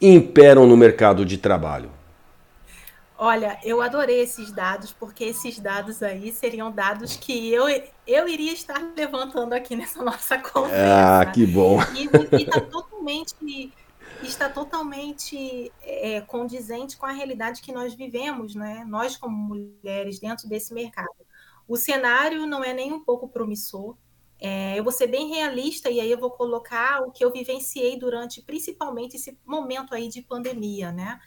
[0.00, 1.90] imperam no mercado de trabalho?
[3.20, 7.64] Olha, eu adorei esses dados, porque esses dados aí seriam dados que eu,
[8.06, 11.20] eu iria estar levantando aqui nessa nossa conversa.
[11.20, 11.80] Ah, que bom.
[11.96, 12.04] E
[12.40, 13.72] está totalmente,
[14.22, 18.84] está totalmente é, condizente com a realidade que nós vivemos, né?
[18.86, 21.08] Nós, como mulheres, dentro desse mercado.
[21.66, 23.96] O cenário não é nem um pouco promissor.
[24.40, 27.98] É, eu vou ser bem realista e aí eu vou colocar o que eu vivenciei
[27.98, 31.20] durante, principalmente, esse momento aí de pandemia, né?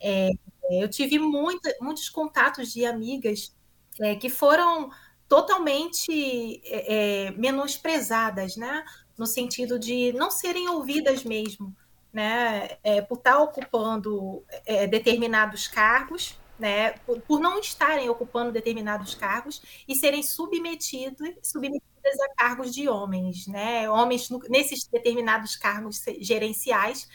[0.00, 0.30] É,
[0.70, 3.54] eu tive muita, muitos contatos de amigas
[4.00, 4.90] é, que foram
[5.28, 8.84] totalmente é, é, menosprezadas, né?
[9.16, 11.74] No sentido de não serem ouvidas mesmo,
[12.12, 12.78] né?
[12.82, 16.92] É, por estar ocupando é, determinados cargos, né?
[17.06, 21.28] Por, por, não estarem ocupando determinados cargos e serem submetidos,
[22.06, 23.90] submetidas a cargos de homens, né?
[23.90, 27.08] Homens nesses determinados cargos gerenciais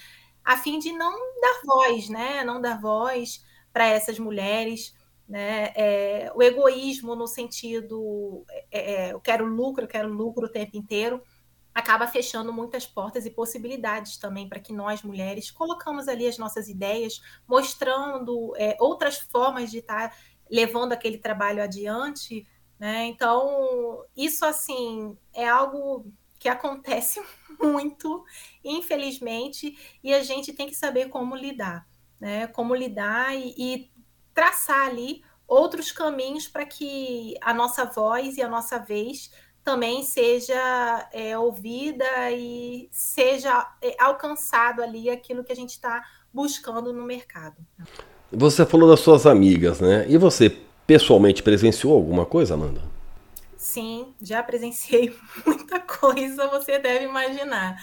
[0.44, 2.44] a fim de não dar voz, né?
[2.44, 4.94] Não dar voz para essas mulheres.
[5.28, 5.72] Né?
[5.76, 10.76] É, o egoísmo no sentido é, é, eu quero lucro, eu quero lucro o tempo
[10.76, 11.24] inteiro,
[11.74, 16.68] acaba fechando muitas portas e possibilidades também para que nós mulheres colocamos ali as nossas
[16.68, 20.18] ideias, mostrando é, outras formas de estar tá
[20.50, 22.46] levando aquele trabalho adiante.
[22.82, 23.06] Né?
[23.06, 27.22] Então, isso assim é algo que acontece
[27.62, 28.26] muito,
[28.66, 31.88] infelizmente, e a gente tem que saber como lidar,
[32.20, 32.48] né?
[32.48, 33.92] Como lidar e, e
[34.34, 39.30] traçar ali outros caminhos para que a nossa voz e a nossa vez
[39.64, 46.92] também seja é, ouvida e seja é, alcançado ali aquilo que a gente está buscando
[46.92, 47.58] no mercado.
[48.32, 50.10] Você falou das suas amigas, né?
[50.10, 50.50] E você
[50.92, 52.82] pessoalmente presenciou alguma coisa, Amanda?
[53.56, 55.16] Sim, já presenciei
[55.48, 57.82] muita coisa, você deve imaginar.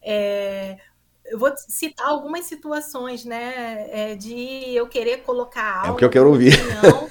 [0.00, 0.78] É,
[1.24, 5.88] eu vou citar algumas situações, né, é, de eu querer colocar algo.
[5.88, 6.54] É o que eu quero ouvir.
[6.54, 7.08] Opinião,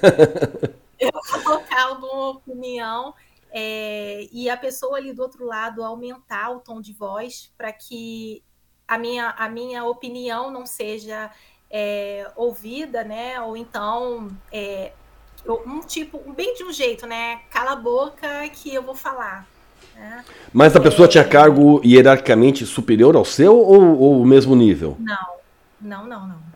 [0.98, 3.14] eu colocar alguma opinião
[3.50, 8.42] é, e a pessoa ali do outro lado aumentar o tom de voz para que
[8.88, 11.30] a minha, a minha opinião não seja
[11.70, 14.94] é, ouvida, né, ou então é,
[15.46, 17.40] um tipo, bem de um jeito, né?
[17.50, 19.46] Cala a boca que eu vou falar.
[19.94, 20.24] Né?
[20.52, 21.08] Mas a pessoa é...
[21.08, 24.96] tinha cargo hierarquicamente superior ao seu ou, ou o mesmo nível?
[24.98, 25.26] Não,
[25.80, 26.54] não, não, não.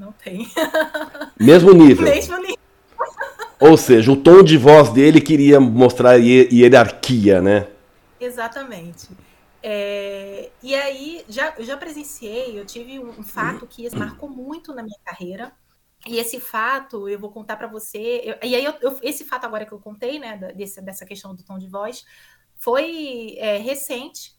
[0.00, 0.50] Não tem.
[1.38, 2.06] Mesmo nível.
[2.06, 2.58] Mesmo nível.
[3.60, 7.66] Ou seja, o tom de voz dele queria mostrar hierarquia, né?
[8.18, 9.10] Exatamente.
[9.62, 14.74] É, e aí, já, eu já presenciei, eu tive um, um fato que marcou muito
[14.74, 15.52] na minha carreira,
[16.06, 18.22] e esse fato, eu vou contar para você.
[18.24, 21.34] Eu, e aí, eu, eu, esse fato agora que eu contei, né, desse, dessa questão
[21.34, 22.04] do tom de voz,
[22.56, 24.34] foi é, recente.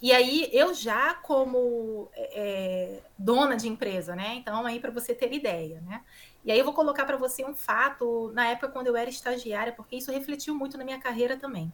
[0.00, 4.34] E aí, eu já, como é, é dona de empresa, né?
[4.36, 6.02] Então, aí, para você ter ideia, né?
[6.44, 9.72] E aí, eu vou colocar para você um fato na época quando eu era estagiária,
[9.72, 11.72] porque isso refletiu muito na minha carreira também.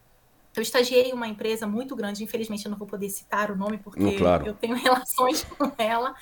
[0.56, 3.78] Eu estagiei em uma empresa muito grande, infelizmente eu não vou poder citar o nome
[3.78, 4.46] porque hum, claro.
[4.46, 6.14] eu tenho relações com ela,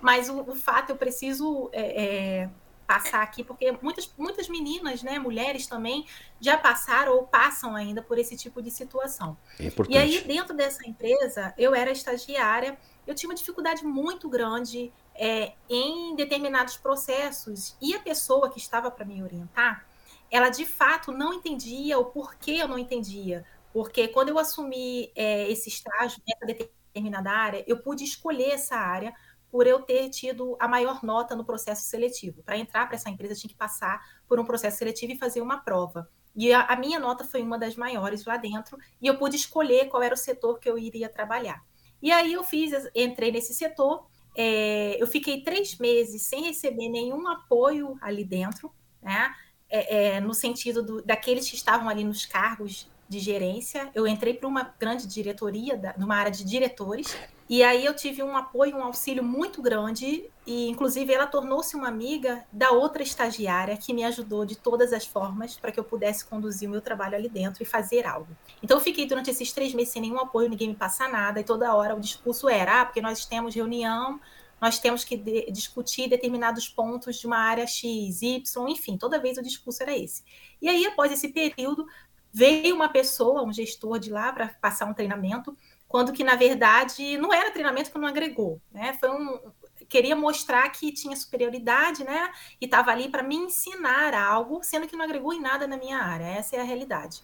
[0.00, 2.04] mas o, o fato eu preciso é,
[2.42, 2.50] é,
[2.90, 6.04] passar aqui, porque muitas, muitas meninas, né, mulheres também,
[6.40, 9.36] já passaram ou passam ainda por esse tipo de situação.
[9.60, 14.92] É e aí, dentro dessa empresa, eu era estagiária, eu tinha uma dificuldade muito grande
[15.14, 19.86] é, em determinados processos, e a pessoa que estava para me orientar,
[20.28, 25.50] ela de fato não entendia o porquê eu não entendia porque quando eu assumi é,
[25.50, 29.14] esse estágio nessa determinada área, eu pude escolher essa área
[29.50, 32.42] por eu ter tido a maior nota no processo seletivo.
[32.42, 35.40] Para entrar para essa empresa, eu tinha que passar por um processo seletivo e fazer
[35.40, 36.08] uma prova.
[36.34, 39.88] E a, a, minha nota foi uma das maiores lá dentro, e eu pude escolher
[39.88, 41.64] qual era o setor que eu iria trabalhar.
[42.00, 44.06] E aí eu fiz, entrei nesse setor,
[44.36, 49.34] é, eu fiquei três meses sem receber nenhum apoio ali dentro, né?
[49.68, 53.90] É, é, no sentido do, daqueles que estavam ali nos cargos de gerência.
[53.92, 57.16] Eu entrei para uma grande diretoria, da, numa área de diretores,
[57.48, 61.88] e aí eu tive um apoio, um auxílio muito grande, e inclusive ela tornou-se uma
[61.88, 66.24] amiga da outra estagiária que me ajudou de todas as formas para que eu pudesse
[66.24, 68.28] conduzir o meu trabalho ali dentro e fazer algo.
[68.62, 71.44] Então eu fiquei durante esses três meses sem nenhum apoio, ninguém me passa nada, e
[71.44, 74.20] toda hora o discurso era, ah, porque nós temos reunião,
[74.60, 79.38] nós temos que de discutir determinados pontos de uma área X, Y, enfim, toda vez
[79.38, 80.22] o discurso era esse.
[80.60, 81.86] E aí, após esse período,
[82.32, 85.56] veio uma pessoa, um gestor de lá, para passar um treinamento,
[85.88, 88.96] quando que, na verdade, não era treinamento que não agregou, né?
[89.00, 89.40] Foi um.
[89.88, 92.30] Queria mostrar que tinha superioridade, né?
[92.60, 95.98] E estava ali para me ensinar algo, sendo que não agregou em nada na minha
[95.98, 96.24] área.
[96.24, 97.22] Essa é a realidade.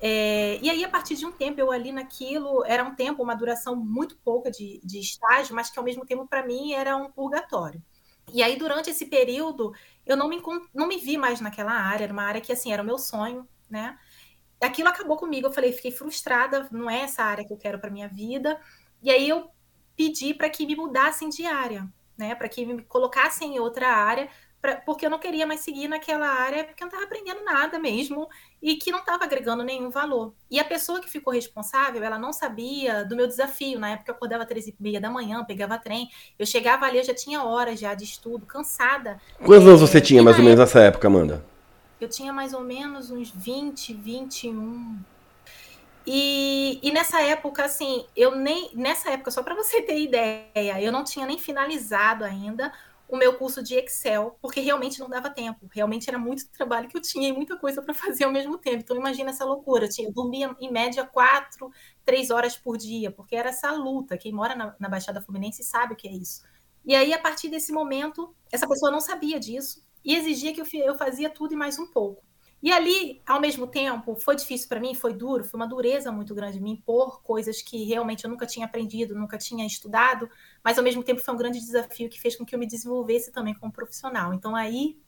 [0.00, 3.34] É, e aí, a partir de um tempo, eu ali naquilo, era um tempo, uma
[3.34, 7.10] duração muito pouca de, de estágio, mas que ao mesmo tempo, para mim, era um
[7.10, 7.82] purgatório.
[8.32, 9.72] E aí, durante esse período,
[10.06, 10.40] eu não me,
[10.74, 13.48] não me vi mais naquela área, era uma área que, assim, era o meu sonho,
[13.68, 13.98] né?
[14.60, 15.46] Aquilo acabou comigo.
[15.46, 18.58] Eu falei, fiquei frustrada, não é essa área que eu quero para minha vida.
[19.02, 19.50] E aí eu
[19.96, 22.34] pedi para que me mudassem de área, né?
[22.34, 24.28] Para que me colocassem em outra área,
[24.60, 27.78] pra, porque eu não queria mais seguir naquela área, porque eu não estava aprendendo nada
[27.78, 28.28] mesmo
[28.62, 30.34] e que não estava agregando nenhum valor.
[30.50, 33.78] E a pessoa que ficou responsável, ela não sabia do meu desafio.
[33.78, 36.98] Na época eu acordava às 13 e meia da manhã, pegava trem, eu chegava ali,
[36.98, 39.20] eu já tinha horas já de estudo, cansada.
[39.44, 41.44] Quantos anos você tinha mais ou menos nessa época, Amanda?
[42.00, 44.98] Eu tinha mais ou menos uns 20, 21.
[46.06, 48.70] E, e nessa época, assim, eu nem.
[48.74, 52.72] Nessa época, só para você ter ideia, eu não tinha nem finalizado ainda
[53.08, 55.68] o meu curso de Excel, porque realmente não dava tempo.
[55.72, 58.76] Realmente era muito trabalho que eu tinha e muita coisa para fazer ao mesmo tempo.
[58.76, 59.86] Então, imagina essa loucura.
[59.86, 61.70] Eu, tinha, eu dormia em média quatro,
[62.04, 64.16] três horas por dia, porque era essa luta.
[64.16, 66.42] Quem mora na, na Baixada Fluminense sabe o que é isso.
[66.84, 70.66] E aí, a partir desse momento, essa pessoa não sabia disso e exigia que eu,
[70.86, 72.24] eu fazia tudo e mais um pouco.
[72.62, 76.34] E ali, ao mesmo tempo, foi difícil para mim, foi duro, foi uma dureza muito
[76.34, 80.28] grande me impor coisas que realmente eu nunca tinha aprendido, nunca tinha estudado,
[80.64, 83.30] mas ao mesmo tempo foi um grande desafio que fez com que eu me desenvolvesse
[83.30, 84.32] também como profissional.
[84.32, 84.98] Então aí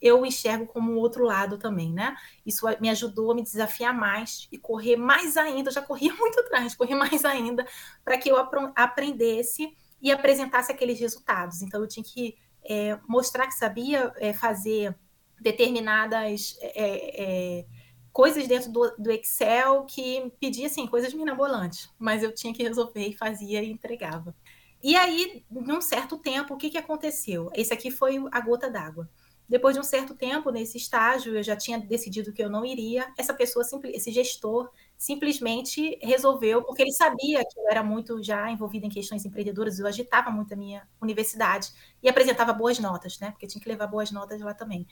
[0.00, 2.16] eu enxergo como um outro lado também, né?
[2.44, 5.68] Isso me ajudou a me desafiar mais e correr mais ainda.
[5.68, 7.66] Eu já corria muito atrás, correr mais ainda
[8.02, 8.36] para que eu
[8.74, 11.60] aprendesse e apresentasse aqueles resultados.
[11.60, 12.36] Então eu tinha que
[12.68, 14.94] é, mostrar que sabia é, fazer
[15.40, 17.66] determinadas é, é,
[18.12, 23.06] coisas dentro do, do, Excel que pedia assim, coisas mirabolantes, mas eu tinha que resolver
[23.06, 24.34] e fazia e entregava.
[24.82, 27.50] E aí, num certo tempo, o que, que aconteceu?
[27.54, 29.08] Esse aqui foi a gota d'água.
[29.48, 33.06] Depois de um certo tempo nesse estágio, eu já tinha decidido que eu não iria.
[33.16, 38.86] Essa pessoa, esse gestor, simplesmente resolveu, porque ele sabia que eu era muito já envolvida
[38.86, 41.70] em questões empreendedoras, eu agitava muito a minha universidade
[42.02, 43.30] e apresentava boas notas, né?
[43.30, 44.86] Porque tinha que levar boas notas lá também.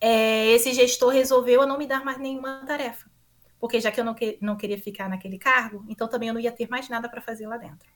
[0.00, 3.10] É, esse gestor resolveu não me dar mais nenhuma tarefa,
[3.60, 6.40] porque já que eu não, que, não queria ficar naquele cargo, então também eu não
[6.40, 7.90] ia ter mais nada para fazer lá dentro.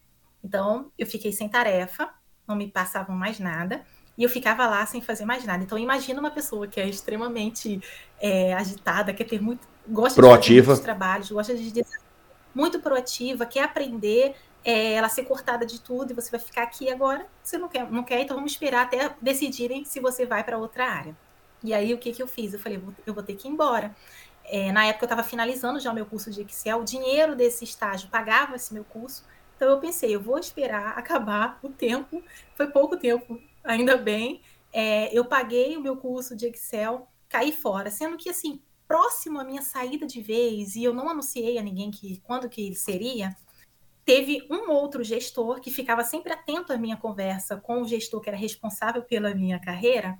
[0.45, 2.13] Então eu fiquei sem tarefa,
[2.47, 5.63] não me passavam mais nada e eu ficava lá sem fazer mais nada.
[5.63, 7.81] Então imagina uma pessoa que é extremamente
[8.21, 10.61] é, agitada, quer ter muito gosta proativa.
[10.61, 11.85] de fazer trabalhos, gosta de
[12.55, 16.91] muito proativa, quer aprender, é, ela ser cortada de tudo e você vai ficar aqui
[16.91, 17.27] agora.
[17.43, 20.87] Você não quer, não quer, então vamos esperar até decidirem se você vai para outra
[20.87, 21.17] área.
[21.65, 22.53] E aí o que, que eu fiz?
[22.53, 23.95] Eu falei, eu vou ter que ir embora.
[24.45, 27.65] É, na época eu estava finalizando já o meu curso de Excel, o dinheiro desse
[27.65, 29.25] estágio pagava esse meu curso.
[29.57, 32.23] Então eu pensei, eu vou esperar acabar o tempo.
[32.57, 34.43] Foi pouco tempo, ainda bem.
[34.73, 39.45] É, eu paguei o meu curso de Excel, caí fora, sendo que assim próximo à
[39.45, 43.35] minha saída de vez, e eu não anunciei a ninguém que quando que seria,
[44.05, 48.29] teve um outro gestor que ficava sempre atento à minha conversa com o gestor que
[48.29, 50.19] era responsável pela minha carreira,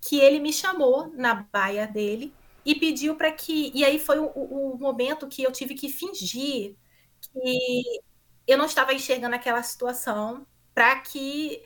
[0.00, 2.32] que ele me chamou na baia dele
[2.64, 3.70] e pediu para que.
[3.74, 6.76] E aí foi o, o, momento que eu tive que fingir
[7.20, 8.00] que
[8.46, 11.62] eu não estava enxergando aquela situação para que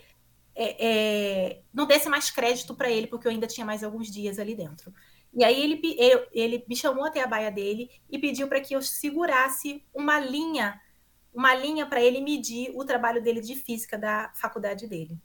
[0.60, 4.40] é, é, não desse mais crédito para ele, porque eu ainda tinha mais alguns dias
[4.40, 4.92] ali dentro.
[5.32, 5.80] E aí ele,
[6.32, 10.80] ele me chamou até a baia dele e pediu para que eu segurasse uma linha,
[11.32, 15.16] uma linha para ele medir o trabalho dele de física da faculdade dele.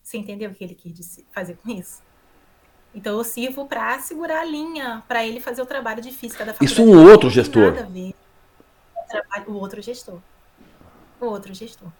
[0.00, 2.00] Você entendeu o que ele quis fazer com isso?
[2.94, 6.52] Então eu sirvo para segurar a linha para ele fazer o trabalho de física da
[6.52, 6.72] faculdade.
[6.72, 7.74] Isso um outro gestor.
[7.74, 8.14] Nada a ver.
[9.48, 10.20] O outro gestor.
[11.20, 11.90] O outro gestor.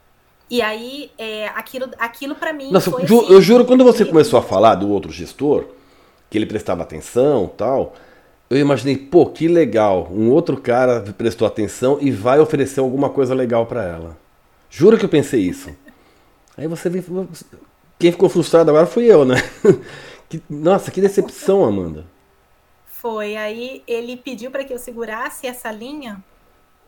[0.50, 2.70] E aí, é, aquilo, aquilo para mim.
[2.70, 5.66] Nossa, foi, eu assim, juro, quando você começou a falar do outro gestor,
[6.30, 7.94] que ele prestava atenção tal.
[8.50, 10.08] Eu imaginei, pô, que legal.
[10.10, 14.16] Um outro cara prestou atenção e vai oferecer alguma coisa legal para ela.
[14.70, 15.70] Juro que eu pensei isso.
[16.56, 17.02] Aí você vê.
[17.98, 19.36] Quem ficou frustrado agora fui eu, né?
[20.28, 22.04] Que, nossa, que decepção, Amanda.
[22.84, 23.34] Foi.
[23.34, 26.22] Aí ele pediu para que eu segurasse essa linha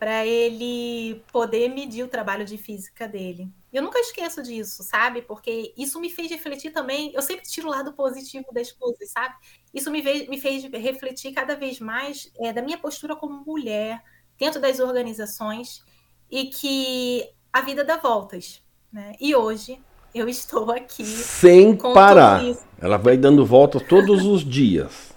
[0.01, 3.47] para ele poder medir o trabalho de física dele.
[3.71, 5.21] Eu nunca esqueço disso, sabe?
[5.21, 7.13] Porque isso me fez refletir também.
[7.13, 9.35] Eu sempre tiro o lado positivo das coisas, sabe?
[9.75, 14.03] Isso me fez, me fez refletir cada vez mais é, da minha postura como mulher
[14.39, 15.85] dentro das organizações
[16.31, 19.13] e que a vida dá voltas, né?
[19.21, 19.79] E hoje
[20.15, 22.41] eu estou aqui sem parar.
[22.81, 25.13] Ela vai dando voltas todos os dias.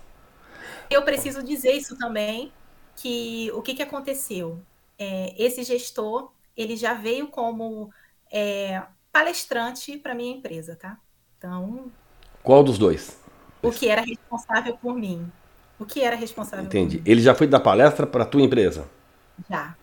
[0.89, 2.51] Eu preciso dizer isso também
[2.97, 4.61] que o que, que aconteceu?
[5.03, 7.91] É, esse gestor ele já veio como
[8.31, 8.81] é,
[9.11, 10.97] palestrante para minha empresa, tá?
[11.37, 11.91] Então.
[12.41, 13.19] Qual dos dois?
[13.61, 15.31] O que era responsável por mim.
[15.79, 17.01] O que era responsável Entendi.
[17.05, 18.89] Ele já foi dar palestra para a tua empresa?
[19.49, 19.75] Já.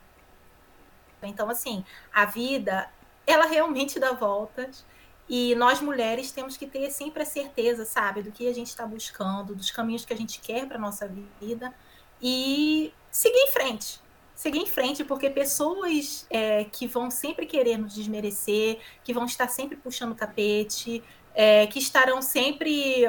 [1.22, 2.88] Então, assim, a vida,
[3.26, 4.84] ela realmente dá voltas.
[5.28, 8.86] E nós mulheres temos que ter sempre a certeza, sabe, do que a gente está
[8.86, 11.08] buscando, dos caminhos que a gente quer para nossa
[11.40, 11.72] vida
[12.20, 14.00] e seguir em frente
[14.40, 19.48] seguir em frente, porque pessoas é, que vão sempre querer nos desmerecer, que vão estar
[19.48, 21.02] sempre puxando o tapete,
[21.34, 23.06] é, que estarão sempre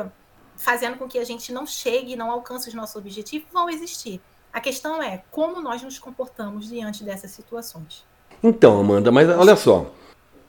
[0.57, 4.19] fazendo com que a gente não chegue, não alcance os nossos objetivos, vão existir.
[4.51, 8.03] A questão é como nós nos comportamos diante dessas situações.
[8.43, 9.89] Então, Amanda, mas olha só,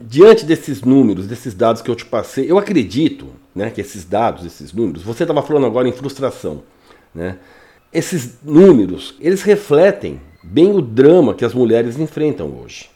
[0.00, 4.44] diante desses números, desses dados que eu te passei, eu acredito, né, que esses dados,
[4.44, 6.64] esses números, você estava falando agora em frustração,
[7.14, 7.38] né?
[7.92, 12.90] Esses números, eles refletem bem o drama que as mulheres enfrentam hoje.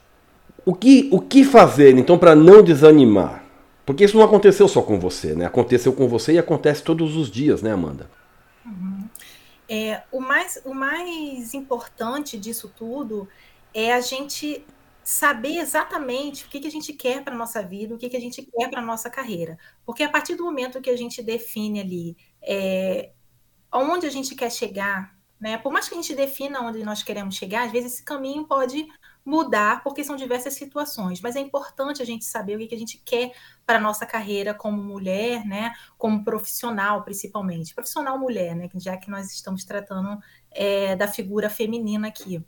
[0.64, 3.44] O que, o que fazer então para não desanimar?
[3.84, 5.46] Porque isso não aconteceu só com você, né?
[5.46, 8.10] Aconteceu com você e acontece todos os dias, né, Amanda?
[8.64, 9.08] Uhum.
[9.68, 13.28] É, o, mais, o mais importante disso tudo
[13.72, 14.64] é a gente
[15.04, 18.16] saber exatamente o que, que a gente quer para a nossa vida, o que, que
[18.16, 19.56] a gente quer para a nossa carreira.
[19.84, 23.10] Porque a partir do momento que a gente define ali é,
[23.72, 25.58] onde a gente quer chegar, né?
[25.58, 28.86] Por mais que a gente defina onde nós queremos chegar, às vezes esse caminho pode
[29.24, 33.02] mudar, porque são diversas situações, mas é importante a gente saber o que a gente
[33.04, 33.32] quer
[33.66, 35.74] para a nossa carreira como mulher, né?
[35.98, 37.74] como profissional, principalmente.
[37.74, 38.68] Profissional mulher, né?
[38.76, 40.16] já que nós estamos tratando
[40.52, 42.40] é, da figura feminina aqui.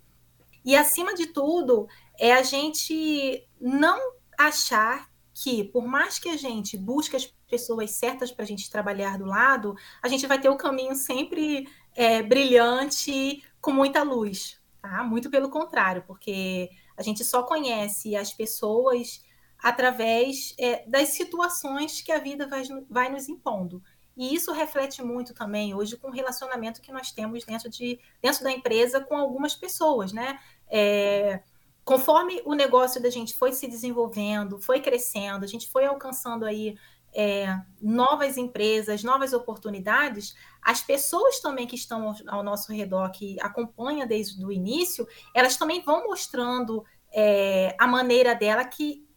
[0.63, 1.87] E, acima de tudo,
[2.17, 3.99] é a gente não
[4.37, 9.17] achar que, por mais que a gente busque as pessoas certas para a gente trabalhar
[9.17, 11.67] do lado, a gente vai ter o caminho sempre
[11.99, 15.03] é, brilhante, com muita luz, tá?
[15.03, 19.21] Muito pelo contrário, porque a gente só conhece as pessoas
[19.61, 23.83] através é, das situações que a vida vai, vai nos impondo.
[24.15, 28.45] E isso reflete muito também hoje com o relacionamento que nós temos dentro, de, dentro
[28.45, 30.39] da empresa com algumas pessoas, né?
[30.69, 31.43] É,
[31.83, 36.77] conforme o negócio da gente foi se desenvolvendo, foi crescendo, a gente foi alcançando aí
[37.13, 44.07] é, novas empresas, novas oportunidades, as pessoas também que estão ao, nosso redor, que acompanham
[44.07, 49.07] desde o início, elas também vão mostrando é, a maneira dela que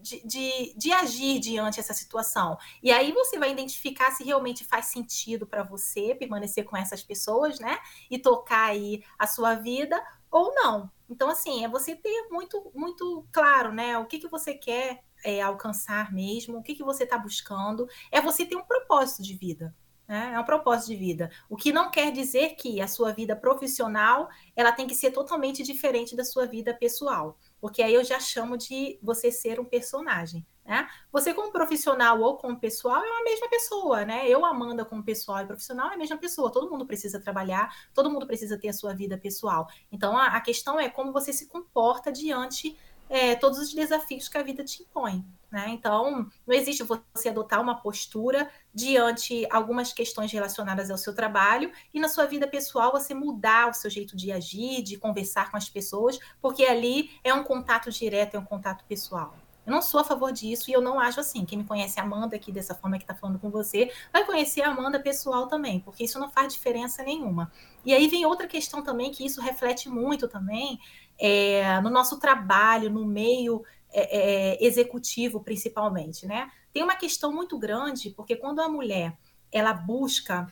[0.00, 2.56] de, de, de, agir diante dessa situação.
[2.82, 7.58] E aí você vai identificar se realmente faz sentido para você permanecer com essas pessoas,
[7.58, 7.78] né?
[8.10, 10.90] E tocar aí a sua vida ou não.
[11.10, 13.98] Então, assim, é você ter muito, muito claro, né?
[13.98, 18.20] O que, que você quer é, alcançar mesmo, o que, que você está buscando, é
[18.20, 19.74] você ter um propósito de vida.
[20.08, 20.32] Né?
[20.34, 21.30] É um propósito de vida.
[21.50, 25.62] O que não quer dizer que a sua vida profissional ela tem que ser totalmente
[25.62, 27.38] diferente da sua vida pessoal.
[27.60, 30.46] Porque aí eu já chamo de você ser um personagem.
[30.64, 30.86] Né?
[31.10, 34.28] Você, como profissional ou como pessoal, é a mesma pessoa, né?
[34.28, 36.52] Eu, Amanda, como pessoal e profissional, é a mesma pessoa.
[36.52, 39.66] Todo mundo precisa trabalhar, todo mundo precisa ter a sua vida pessoal.
[39.90, 42.78] Então, a, a questão é como você se comporta diante
[43.08, 45.24] é, todos os desafios que a vida te impõe.
[45.50, 45.66] Né?
[45.70, 51.98] Então, não existe você adotar uma postura diante algumas questões relacionadas ao seu trabalho e
[51.98, 55.68] na sua vida pessoal você mudar o seu jeito de agir, de conversar com as
[55.68, 59.34] pessoas, porque ali é um contato direto, é um contato pessoal.
[59.68, 61.44] Eu não sou a favor disso e eu não acho assim.
[61.44, 64.70] Quem me conhece Amanda aqui dessa forma que está falando com você, vai conhecer a
[64.70, 67.52] Amanda pessoal também, porque isso não faz diferença nenhuma.
[67.84, 70.80] E aí vem outra questão também que isso reflete muito também
[71.18, 73.62] é, no nosso trabalho, no meio
[73.92, 76.50] é, é, executivo, principalmente, né?
[76.72, 79.18] Tem uma questão muito grande, porque quando a mulher
[79.52, 80.46] ela busca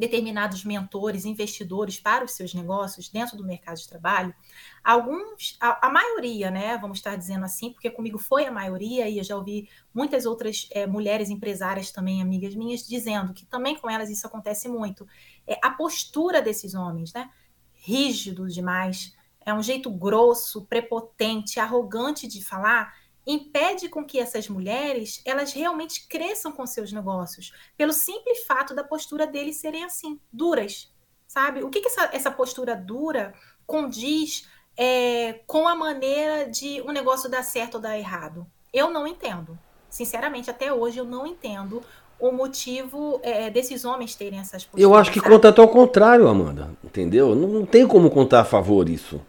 [0.00, 4.34] determinados mentores, investidores para os seus negócios dentro do mercado de trabalho,
[4.82, 9.18] alguns, a, a, maioria, né, vamos estar dizendo assim, porque comigo foi a maioria e
[9.18, 13.88] eu já ouvi muitas outras é, mulheres empresárias também, amigas minhas, dizendo que também com
[13.88, 15.06] elas isso acontece muito.
[15.46, 17.30] É, a postura desses homens, né,
[17.74, 22.94] rígido demais, é um jeito grosso, prepotente, arrogante de falar,
[23.32, 28.84] impede com que essas mulheres elas realmente cresçam com seus negócios, pelo simples fato da
[28.84, 30.92] postura deles serem assim, duras,
[31.26, 31.62] sabe?
[31.62, 33.34] O que, que essa, essa postura dura
[33.66, 38.46] condiz é, com a maneira de um negócio dar certo ou dar errado?
[38.72, 39.58] Eu não entendo.
[39.88, 41.82] Sinceramente, até hoje eu não entendo
[42.18, 44.82] o motivo é, desses homens terem essas posturas.
[44.82, 46.70] Eu acho que conta até ao contrário, Amanda.
[46.84, 47.34] Entendeu?
[47.34, 49.20] Não, não tem como contar a favor isso.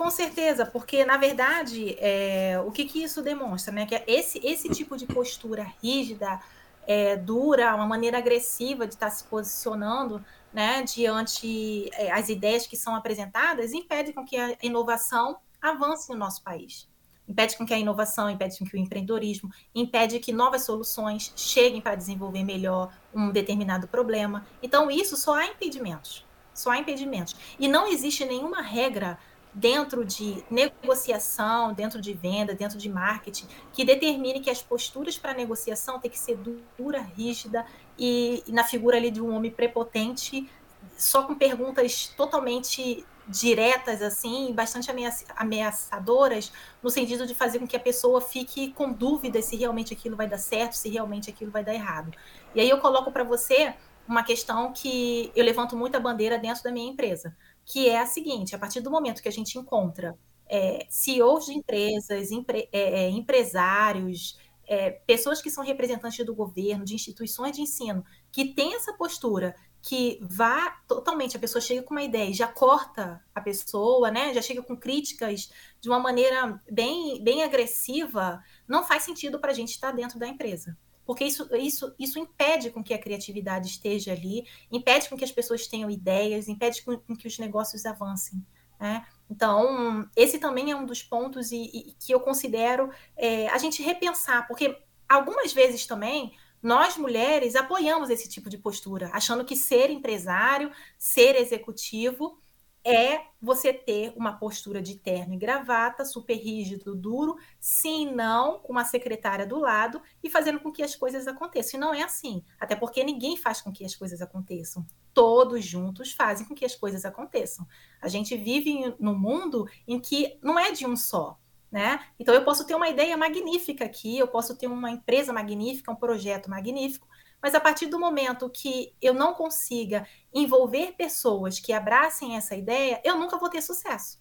[0.00, 3.84] Com certeza, porque na verdade é, o que, que isso demonstra, né?
[3.84, 6.40] Que esse, esse tipo de postura rígida,
[6.86, 10.24] é, dura, uma maneira agressiva de estar se posicionando,
[10.54, 16.16] né, diante é, as ideias que são apresentadas, impede com que a inovação avance no
[16.16, 16.88] nosso país.
[17.28, 21.82] Impede com que a inovação, impede com que o empreendedorismo, impede que novas soluções cheguem
[21.82, 24.46] para desenvolver melhor um determinado problema.
[24.62, 26.24] Então, isso só há impedimentos.
[26.54, 27.36] Só há impedimentos.
[27.58, 29.18] E não existe nenhuma regra
[29.52, 35.34] dentro de negociação, dentro de venda, dentro de marketing, que determine que as posturas para
[35.34, 36.38] negociação têm que ser
[36.78, 37.66] dura, rígida
[37.98, 40.48] e na figura ali de um homem prepotente,
[40.96, 44.90] só com perguntas totalmente diretas assim, bastante
[45.36, 50.16] ameaçadoras, no sentido de fazer com que a pessoa fique com dúvidas se realmente aquilo
[50.16, 52.10] vai dar certo, se realmente aquilo vai dar errado.
[52.54, 53.74] E aí eu coloco para você
[54.08, 58.54] uma questão que eu levanto muita bandeira dentro da minha empresa que é a seguinte:
[58.54, 63.08] a partir do momento que a gente encontra é, CEOs de empresas, empre, é, é,
[63.10, 68.92] empresários, é, pessoas que são representantes do governo, de instituições de ensino, que tem essa
[68.94, 74.10] postura que vá totalmente, a pessoa chega com uma ideia e já corta a pessoa,
[74.10, 74.34] né?
[74.34, 75.50] Já chega com críticas
[75.80, 80.28] de uma maneira bem, bem agressiva, não faz sentido para a gente estar dentro da
[80.28, 80.76] empresa
[81.10, 85.32] porque isso, isso, isso impede com que a criatividade esteja ali, impede com que as
[85.32, 88.40] pessoas tenham ideias, impede com, com que os negócios avancem.
[88.78, 89.04] Né?
[89.28, 93.82] Então, esse também é um dos pontos e, e que eu considero é, a gente
[93.82, 96.32] repensar, porque algumas vezes também
[96.62, 102.40] nós mulheres apoiamos esse tipo de postura, achando que ser empresário, ser executivo
[102.84, 108.72] é você ter uma postura de terno e gravata, super rígido, duro, sim, não, com
[108.72, 111.78] uma secretária do lado e fazendo com que as coisas aconteçam.
[111.78, 114.84] E não é assim, até porque ninguém faz com que as coisas aconteçam.
[115.12, 117.66] Todos juntos fazem com que as coisas aconteçam.
[118.00, 121.38] A gente vive num mundo em que não é de um só.
[121.70, 122.00] Né?
[122.18, 125.94] Então eu posso ter uma ideia magnífica aqui, eu posso ter uma empresa magnífica, um
[125.94, 127.06] projeto magnífico,
[127.42, 133.00] mas a partir do momento que eu não consiga envolver pessoas que abracem essa ideia,
[133.04, 134.20] eu nunca vou ter sucesso.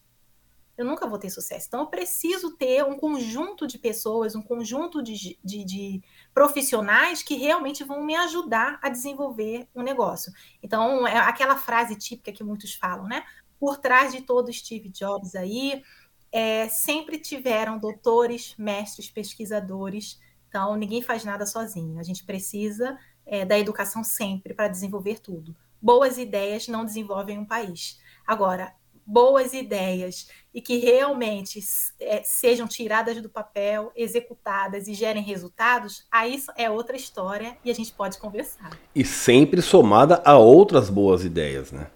[0.80, 1.68] Eu nunca vou ter sucesso.
[1.68, 6.02] Então, eu preciso ter um conjunto de pessoas, um conjunto de, de, de
[6.34, 10.32] profissionais que realmente vão me ajudar a desenvolver um negócio.
[10.64, 13.26] Então, é aquela frase típica que muitos falam, né?
[13.60, 15.84] Por trás de todo Steve Jobs aí,
[16.32, 20.18] é, sempre tiveram doutores, mestres, pesquisadores.
[20.48, 22.00] Então, ninguém faz nada sozinho.
[22.00, 22.98] A gente precisa
[23.30, 25.56] é, da educação sempre para desenvolver tudo.
[25.82, 28.00] Boas ideias não desenvolvem um país.
[28.28, 28.74] Agora,
[29.06, 31.60] boas ideias e que realmente
[32.00, 37.74] é, sejam tiradas do papel, executadas e gerem resultados, aí é outra história e a
[37.74, 38.72] gente pode conversar.
[38.94, 41.88] E sempre somada a outras boas ideias, né?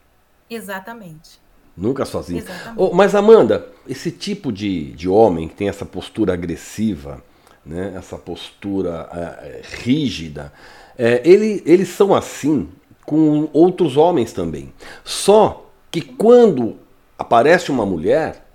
[0.49, 1.41] Exatamente.
[1.75, 2.45] Nunca sozinho.
[2.77, 7.23] Oh, mas, Amanda, esse tipo de, de homem que tem essa postura agressiva,
[7.65, 10.53] né, essa postura é, rígida,
[10.97, 12.67] é, ele, eles são assim
[13.05, 14.73] com outros homens também.
[15.03, 16.77] Só que quando
[17.17, 18.45] aparece uma mulher,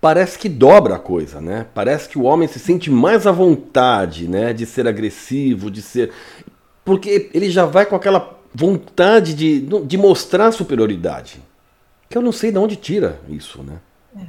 [0.00, 1.66] parece que dobra a coisa, né?
[1.74, 6.12] Parece que o homem se sente mais à vontade, né, de ser agressivo, de ser
[6.84, 11.42] porque ele já vai com aquela vontade de, de mostrar superioridade.
[12.08, 13.80] Que eu não sei de onde tira isso, né?
[14.16, 14.26] É.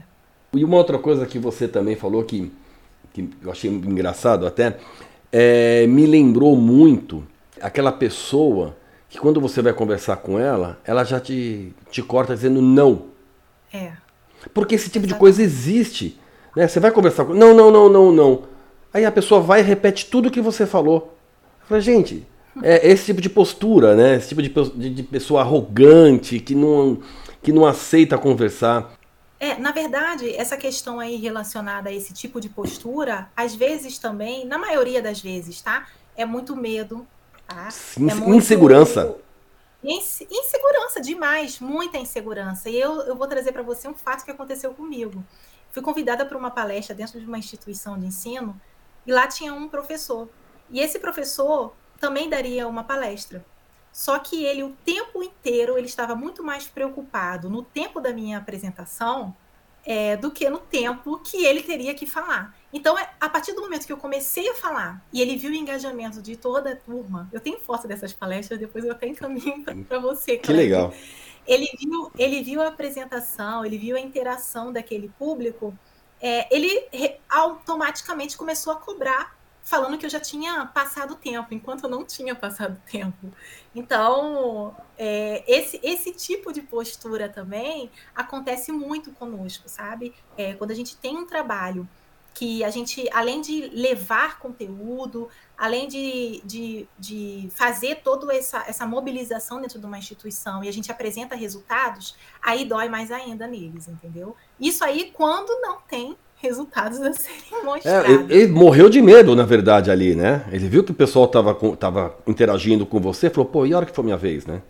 [0.56, 2.52] E uma outra coisa que você também falou que,
[3.14, 4.78] que eu achei engraçado até,
[5.32, 7.24] é, me lembrou muito
[7.62, 8.76] aquela pessoa
[9.10, 13.06] que quando você vai conversar com ela, ela já te, te corta dizendo não.
[13.74, 13.94] É.
[14.54, 16.20] Porque esse tipo de coisa existe.
[16.56, 16.68] Né?
[16.68, 17.34] Você vai conversar com.
[17.34, 18.44] Não, não, não, não, não.
[18.94, 21.18] Aí a pessoa vai e repete tudo o que você falou.
[21.68, 22.26] Falei, gente,
[22.64, 24.16] é esse tipo de postura, né?
[24.16, 27.00] Esse tipo de, de, de pessoa arrogante, que não,
[27.42, 28.94] que não aceita conversar.
[29.40, 34.46] É, na verdade, essa questão aí relacionada a esse tipo de postura, às vezes também,
[34.46, 35.88] na maioria das vezes, tá?
[36.16, 37.06] É muito medo,
[37.48, 37.70] Tá?
[37.96, 38.36] É muito...
[38.36, 39.16] Insegurança.
[39.84, 42.70] insegurança demais, muita insegurança.
[42.70, 45.24] E eu, eu vou trazer para você um fato que aconteceu comigo.
[45.72, 48.60] Fui convidada para uma palestra dentro de uma instituição de ensino
[49.06, 50.28] e lá tinha um professor.
[50.70, 53.46] E esse professor também daria uma palestra.
[53.92, 58.38] Só que ele, o tempo inteiro, ele estava muito mais preocupado no tempo da minha
[58.38, 59.36] apresentação
[59.88, 62.54] é, do que no tempo que ele teria que falar.
[62.74, 65.56] Então, é, a partir do momento que eu comecei a falar e ele viu o
[65.56, 69.98] engajamento de toda a turma, eu tenho foto dessas palestras, depois eu até encaminho para
[69.98, 70.38] você.
[70.38, 70.94] Que legal.
[71.48, 75.74] Ele viu, ele viu a apresentação, ele viu a interação daquele público,
[76.22, 76.86] é, ele
[77.30, 79.37] automaticamente começou a cobrar
[79.68, 83.34] falando que eu já tinha passado tempo, enquanto eu não tinha passado tempo.
[83.76, 90.14] Então, é, esse, esse tipo de postura também acontece muito conosco, sabe?
[90.38, 91.88] É, quando a gente tem um trabalho
[92.34, 98.86] que a gente, além de levar conteúdo, além de, de, de fazer toda essa, essa
[98.86, 103.88] mobilização dentro de uma instituição e a gente apresenta resultados, aí dói mais ainda neles,
[103.90, 104.34] entendeu?
[104.60, 108.10] Isso aí quando não tem resultados a serem é, mostrados.
[108.10, 110.46] É, ele, ele, morreu de medo, na verdade, ali, né?
[110.52, 113.86] Ele viu que o pessoal estava tava interagindo com você, falou, pô, e a hora
[113.86, 114.62] que for minha vez, né?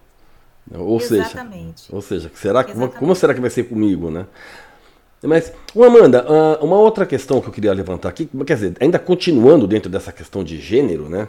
[0.74, 1.82] Ou Exatamente.
[1.82, 4.26] seja, ou seja, será que, como será que vai ser comigo, né?
[5.24, 9.66] Mas, Amanda, ah, uma outra questão que eu queria levantar aqui, quer dizer, ainda continuando
[9.66, 11.28] dentro dessa questão de gênero, né?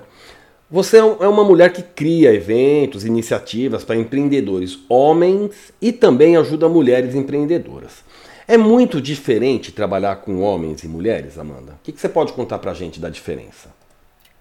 [0.70, 6.68] Você é, é uma mulher que cria eventos, iniciativas para empreendedores homens e também ajuda
[6.68, 8.04] mulheres empreendedoras.
[8.50, 11.72] É muito diferente trabalhar com homens e mulheres, Amanda?
[11.72, 13.68] O que, que você pode contar para a gente da diferença?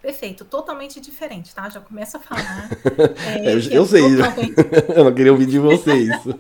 [0.01, 1.67] Perfeito, totalmente diferente, tá?
[1.69, 2.69] Já começa a falar.
[3.43, 4.55] É, eu, eu sei, totalmente...
[4.95, 6.39] eu não queria ouvir de você isso.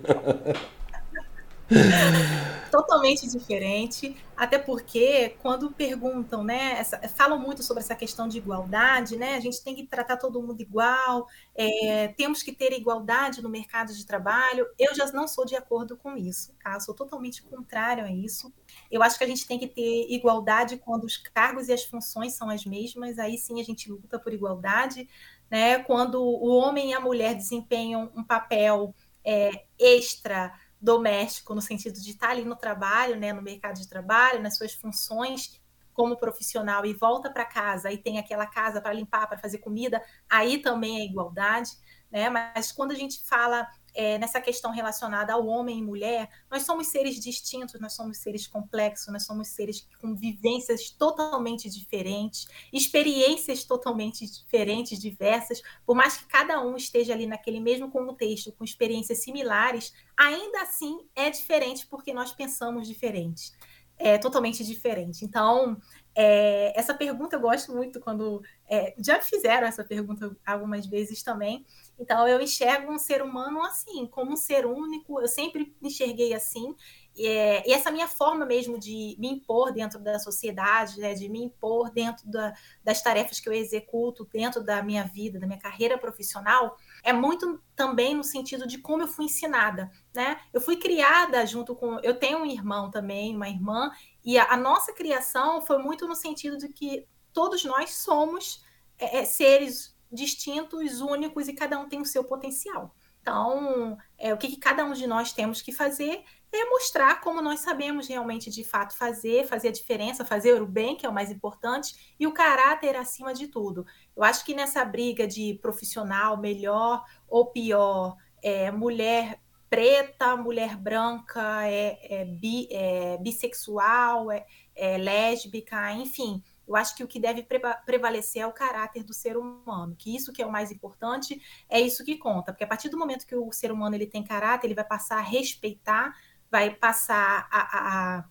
[2.67, 9.17] totalmente diferente, até porque quando perguntam, né, essa, falam muito sobre essa questão de igualdade,
[9.17, 13.49] né, a gente tem que tratar todo mundo igual, é, temos que ter igualdade no
[13.49, 14.67] mercado de trabalho.
[14.77, 16.79] Eu já não sou de acordo com isso, tá?
[16.79, 18.53] Sou totalmente contrário a isso.
[18.91, 22.33] Eu acho que a gente tem que ter igualdade quando os cargos e as funções
[22.33, 25.09] são as mesmas, aí sim a gente luta por igualdade,
[25.49, 25.79] né?
[25.79, 28.93] Quando o homem e a mulher desempenham um papel
[29.23, 34.41] é, extra doméstico, no sentido de estar ali no trabalho, né, no mercado de trabalho,
[34.41, 35.59] nas suas funções
[35.93, 40.01] como profissional e volta para casa e tem aquela casa para limpar, para fazer comida,
[40.29, 41.71] aí também é igualdade,
[42.11, 42.29] né?
[42.29, 43.67] Mas quando a gente fala
[43.97, 48.45] é, nessa questão relacionada ao homem e mulher, nós somos seres distintos, nós somos seres
[48.45, 56.27] complexos, nós somos seres com vivências totalmente diferentes, experiências totalmente diferentes, diversas, por mais que
[56.27, 62.13] cada um esteja ali naquele mesmo contexto, com experiências similares, ainda assim é diferente porque
[62.13, 63.51] nós pensamos diferente.
[63.97, 65.25] É totalmente diferente.
[65.25, 65.75] Então,
[66.13, 71.65] é, essa pergunta eu gosto muito quando é, já fizeram essa pergunta algumas vezes também.
[71.99, 75.19] Então eu enxergo um ser humano assim, como um ser único.
[75.19, 76.75] Eu sempre enxerguei assim.
[77.19, 81.43] É, e essa minha forma mesmo de me impor dentro da sociedade, né, de me
[81.43, 85.97] impor dentro da, das tarefas que eu executo dentro da minha vida, da minha carreira
[85.97, 90.39] profissional, é muito também no sentido de como eu fui ensinada, né?
[90.53, 93.91] Eu fui criada junto com, eu tenho um irmão também, uma irmã,
[94.23, 98.63] e a, a nossa criação foi muito no sentido de que todos nós somos
[98.99, 102.95] é, é seres distintos, únicos e cada um tem o seu potencial.
[103.27, 107.41] Então, é, o que, que, cada um de nós temos que fazer é mostrar como
[107.41, 111.13] nós sabemos realmente de fato fazer, fazer a diferença, fazer o bem, que é o
[111.13, 113.85] mais importante, e o caráter acima de tudo.
[114.15, 121.67] Eu acho que nessa briga de profissional melhor ou pior, é, mulher preta, mulher branca,
[121.67, 127.47] é, é, bi, é bissexual, é, é lésbica, enfim eu acho que o que deve
[127.85, 131.79] prevalecer é o caráter do ser humano, que isso que é o mais importante, é
[131.79, 134.67] isso que conta, porque a partir do momento que o ser humano ele tem caráter,
[134.67, 136.13] ele vai passar a respeitar,
[136.51, 138.25] vai passar a, a,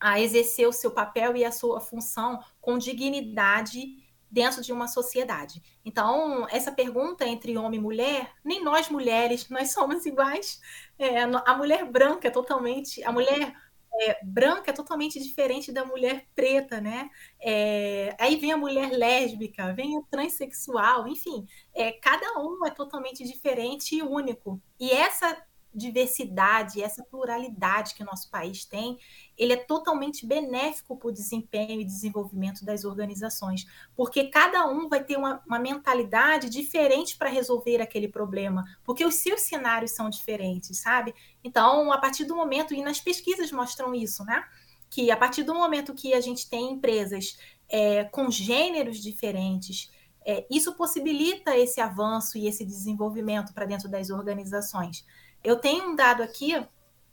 [0.00, 5.62] a exercer o seu papel e a sua função com dignidade dentro de uma sociedade.
[5.84, 10.58] Então, essa pergunta entre homem e mulher, nem nós mulheres, nós somos iguais.
[10.98, 13.54] É, a mulher branca é totalmente, a mulher
[14.00, 17.10] é, branca é totalmente diferente da mulher preta, né?
[17.40, 23.24] É, aí vem a mulher lésbica, vem o transexual, enfim, é, cada um é totalmente
[23.24, 24.60] diferente e único.
[24.80, 25.36] E essa
[25.74, 28.98] diversidade, essa pluralidade que o nosso país tem,
[29.36, 33.66] ele é totalmente benéfico para o desempenho e desenvolvimento das organizações,
[33.96, 39.14] porque cada um vai ter uma, uma mentalidade diferente para resolver aquele problema, porque os
[39.16, 41.14] seus cenários são diferentes, sabe?
[41.42, 44.44] Então, a partir do momento, e nas pesquisas mostram isso, né?
[44.90, 49.90] Que a partir do momento que a gente tem empresas é, com gêneros diferentes,
[50.24, 55.04] é, isso possibilita esse avanço e esse desenvolvimento para dentro das organizações.
[55.42, 56.54] Eu tenho um dado aqui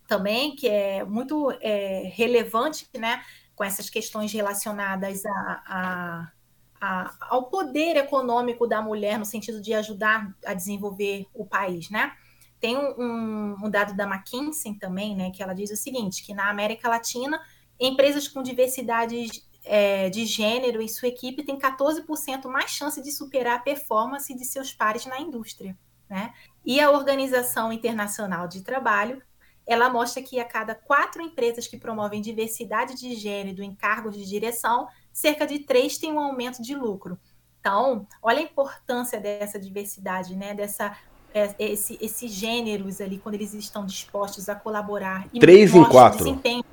[0.07, 3.23] também que é muito é, relevante, né,
[3.55, 6.31] com essas questões relacionadas a, a,
[6.81, 12.13] a, ao poder econômico da mulher no sentido de ajudar a desenvolver o país, né?
[12.59, 16.49] Tem um, um, dado da McKinsey também, né, que ela diz o seguinte, que na
[16.49, 17.39] América Latina,
[17.79, 23.57] empresas com diversidade é, de gênero em sua equipe têm 14% mais chance de superar
[23.57, 25.77] a performance de seus pares na indústria.
[26.09, 26.33] Né?
[26.65, 29.21] E a Organização Internacional de Trabalho,
[29.65, 34.25] ela mostra que a cada quatro empresas que promovem diversidade de gênero em cargos de
[34.25, 37.19] direção, cerca de três têm um aumento de lucro.
[37.59, 40.55] Então, olha a importância dessa diversidade, né?
[40.55, 40.97] Dessa
[41.33, 45.27] é, esse, esses gêneros ali, quando eles estão dispostos a colaborar.
[45.31, 46.25] E Três em quatro.
[46.25, 46.63] Desempenho.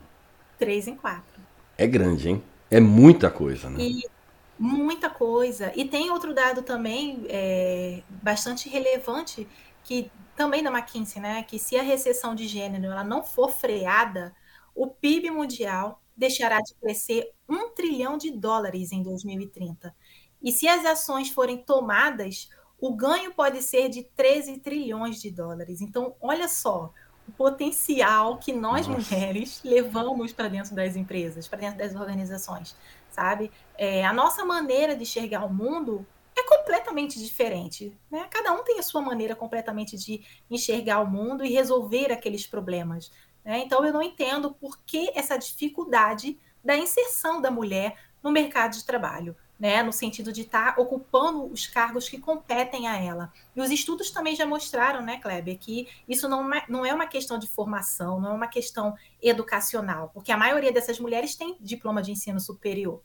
[0.59, 1.41] Três em quatro.
[1.77, 2.43] É grande, hein?
[2.71, 3.83] É muita coisa, né?
[3.83, 4.16] E
[4.59, 5.73] muita coisa.
[5.75, 9.47] E tem outro dado também é, bastante relevante,
[9.85, 11.43] que também da McKinsey, né?
[11.43, 14.35] Que se a recessão de gênero ela não for freada,
[14.75, 19.95] o PIB mundial deixará de crescer um trilhão de dólares em 2030.
[20.43, 22.49] E se as ações forem tomadas,
[22.79, 25.81] o ganho pode ser de 13 trilhões de dólares.
[25.81, 26.93] Então, olha só
[27.29, 29.15] o potencial que nós Nossa.
[29.15, 32.77] mulheres levamos para dentro das empresas, para dentro das organizações,
[33.17, 33.51] sabe?
[33.79, 36.07] É, a nossa maneira de enxergar o mundo
[36.37, 37.99] é completamente diferente.
[38.11, 38.27] Né?
[38.31, 43.11] Cada um tem a sua maneira completamente de enxergar o mundo e resolver aqueles problemas.
[43.43, 43.61] Né?
[43.61, 48.85] Então, eu não entendo por que essa dificuldade da inserção da mulher no mercado de
[48.85, 53.33] trabalho né, no sentido de estar tá ocupando os cargos que competem a ela.
[53.55, 57.07] E os estudos também já mostraram, né, Kleber, que isso não, é, não é uma
[57.07, 62.03] questão de formação, não é uma questão educacional, porque a maioria dessas mulheres tem diploma
[62.03, 63.03] de ensino superior.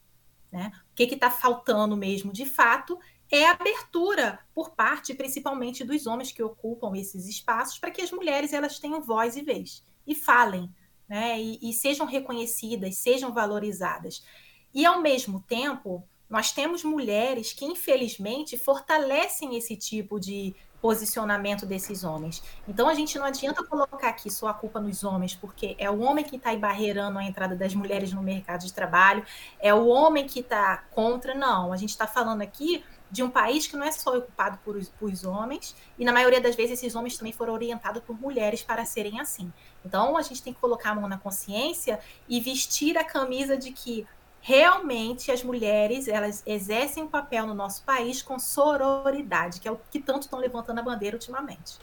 [0.52, 0.72] Né?
[0.92, 3.00] O que está faltando mesmo, de fato,
[3.32, 8.12] é a abertura por parte, principalmente, dos homens que ocupam esses espaços, para que as
[8.12, 10.70] mulheres elas tenham voz e vez e falem,
[11.08, 11.40] né?
[11.40, 14.26] E, e sejam reconhecidas, sejam valorizadas.
[14.74, 22.06] E, ao mesmo tempo, nós temos mulheres que, infelizmente, fortalecem esse tipo de posicionamento desses
[22.06, 22.42] homens.
[22.68, 26.00] Então a gente não adianta colocar aqui só a culpa nos homens, porque é o
[26.00, 29.24] homem que está embarreirando a entrada das mulheres no mercado de trabalho,
[29.60, 31.36] é o homem que está contra.
[31.36, 34.82] Não, a gente está falando aqui de um país que não é só ocupado por,
[34.98, 38.86] por homens, e na maioria das vezes esses homens também foram orientados por mulheres para
[38.86, 39.52] serem assim.
[39.86, 43.72] Então a gente tem que colocar a mão na consciência e vestir a camisa de
[43.72, 44.08] que
[44.42, 49.78] realmente as mulheres elas exercem um papel no nosso país com sororidade, que é o
[49.90, 51.78] que tanto estão levantando a bandeira ultimamente.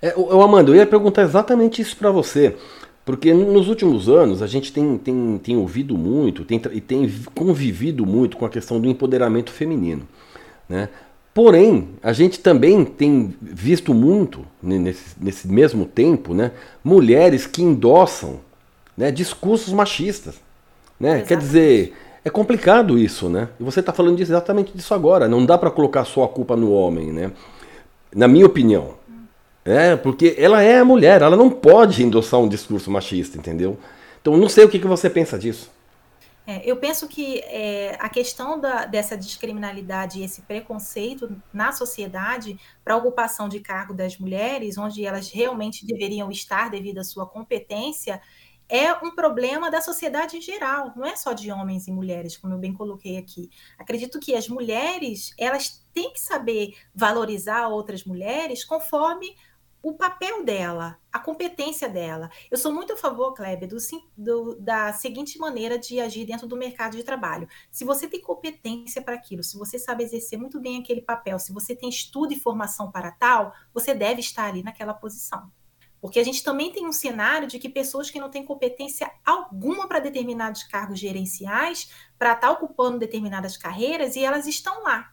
[0.00, 2.56] É, eu, Amanda, eu ia perguntar exatamente isso para você.
[3.04, 8.04] Porque nos últimos anos a gente tem, tem, tem ouvido muito tem, e tem convivido
[8.04, 10.06] muito com a questão do empoderamento feminino.
[10.68, 10.90] Né?
[11.32, 16.52] Porém, a gente também tem visto muito, nesse, nesse mesmo tempo, né,
[16.84, 18.40] mulheres que endossam
[18.94, 20.34] né, discursos machistas.
[20.98, 21.22] Né?
[21.22, 21.94] Quer dizer,
[22.24, 23.48] é complicado isso, né?
[23.58, 25.28] E você está falando exatamente disso agora.
[25.28, 27.32] Não dá para colocar só a culpa no homem, né?
[28.14, 28.94] Na minha opinião.
[29.64, 33.78] É, porque ela é a mulher, ela não pode endossar um discurso machista, entendeu?
[34.20, 35.70] Então não sei o que, que você pensa disso.
[36.46, 42.58] É, eu penso que é, a questão da, dessa discriminalidade e esse preconceito na sociedade
[42.82, 47.26] para a ocupação de cargo das mulheres, onde elas realmente deveriam estar devido à sua
[47.26, 48.18] competência,
[48.68, 52.52] é um problema da sociedade em geral, não é só de homens e mulheres, como
[52.52, 53.50] eu bem coloquei aqui.
[53.78, 59.34] Acredito que as mulheres, elas têm que saber valorizar outras mulheres conforme
[59.82, 62.30] o papel dela, a competência dela.
[62.50, 63.76] Eu sou muito a favor, Kleber, do,
[64.16, 67.48] do, da seguinte maneira de agir dentro do mercado de trabalho.
[67.70, 71.52] Se você tem competência para aquilo, se você sabe exercer muito bem aquele papel, se
[71.52, 75.50] você tem estudo e formação para tal, você deve estar ali naquela posição.
[76.00, 79.88] Porque a gente também tem um cenário de que pessoas que não têm competência alguma
[79.88, 85.12] para determinados cargos gerenciais, para estar tá ocupando determinadas carreiras, e elas estão lá.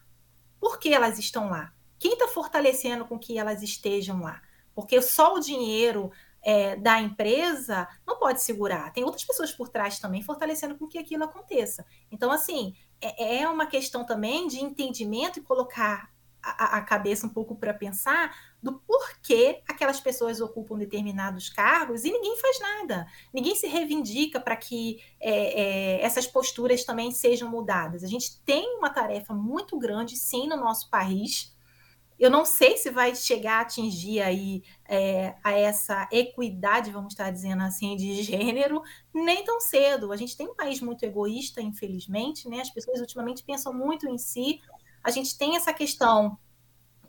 [0.60, 1.74] Por que elas estão lá?
[1.98, 4.42] Quem está fortalecendo com que elas estejam lá?
[4.74, 6.12] Porque só o dinheiro
[6.44, 8.94] é, da empresa não pode segurar.
[8.94, 11.84] Tem outras pessoas por trás também fortalecendo com que aquilo aconteça.
[12.12, 16.14] Então, assim, é, é uma questão também de entendimento e colocar
[16.44, 18.36] a, a cabeça um pouco para pensar
[18.66, 23.06] do porquê aquelas pessoas ocupam determinados cargos e ninguém faz nada.
[23.32, 28.04] Ninguém se reivindica para que é, é, essas posturas também sejam mudadas.
[28.04, 31.56] A gente tem uma tarefa muito grande, sim, no nosso país.
[32.18, 37.30] Eu não sei se vai chegar a atingir aí é, a essa equidade, vamos estar
[37.30, 38.82] dizendo assim, de gênero,
[39.14, 40.12] nem tão cedo.
[40.12, 42.62] A gente tem um país muito egoísta, infelizmente, né?
[42.62, 44.60] As pessoas ultimamente pensam muito em si,
[45.04, 46.36] a gente tem essa questão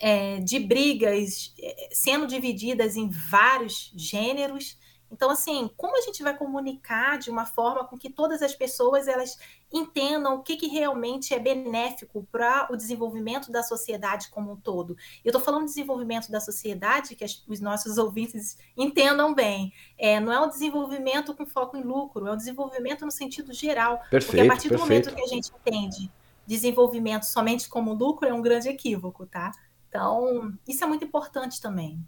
[0.01, 4.79] é, de brigas é, sendo divididas em vários gêneros.
[5.11, 9.07] Então, assim, como a gente vai comunicar de uma forma com que todas as pessoas
[9.07, 9.39] elas
[9.73, 14.97] entendam o que, que realmente é benéfico para o desenvolvimento da sociedade como um todo?
[15.25, 19.73] Eu estou falando de desenvolvimento da sociedade, que as, os nossos ouvintes entendam bem.
[19.97, 24.01] É, não é um desenvolvimento com foco em lucro, é um desenvolvimento no sentido geral.
[24.11, 24.81] Perfeito, porque a partir perfeito.
[24.81, 26.11] do momento que a gente entende
[26.47, 29.51] desenvolvimento somente como lucro, é um grande equívoco, tá?
[29.97, 31.99] Então, isso é muito importante também.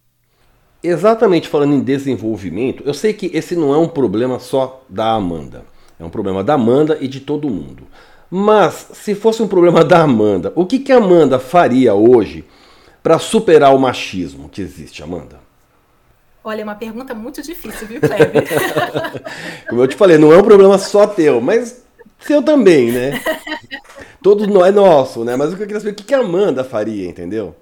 [0.83, 5.65] Exatamente falando em desenvolvimento, eu sei que esse não é um problema só da Amanda.
[5.99, 7.85] É um problema da Amanda e de todo mundo.
[8.31, 12.45] Mas, se fosse um problema da Amanda, o que, que a Amanda faria hoje
[13.03, 15.41] para superar o machismo que existe, Amanda?
[16.45, 18.45] Olha, é uma pergunta muito difícil, viu, Kleber?
[19.67, 21.83] Como eu te falei, não é um problema só teu, mas
[22.21, 23.19] seu também, né?
[24.23, 25.37] Todo não é nosso, né?
[25.37, 27.57] Mas o que eu queria saber, o que, que a Amanda faria, entendeu?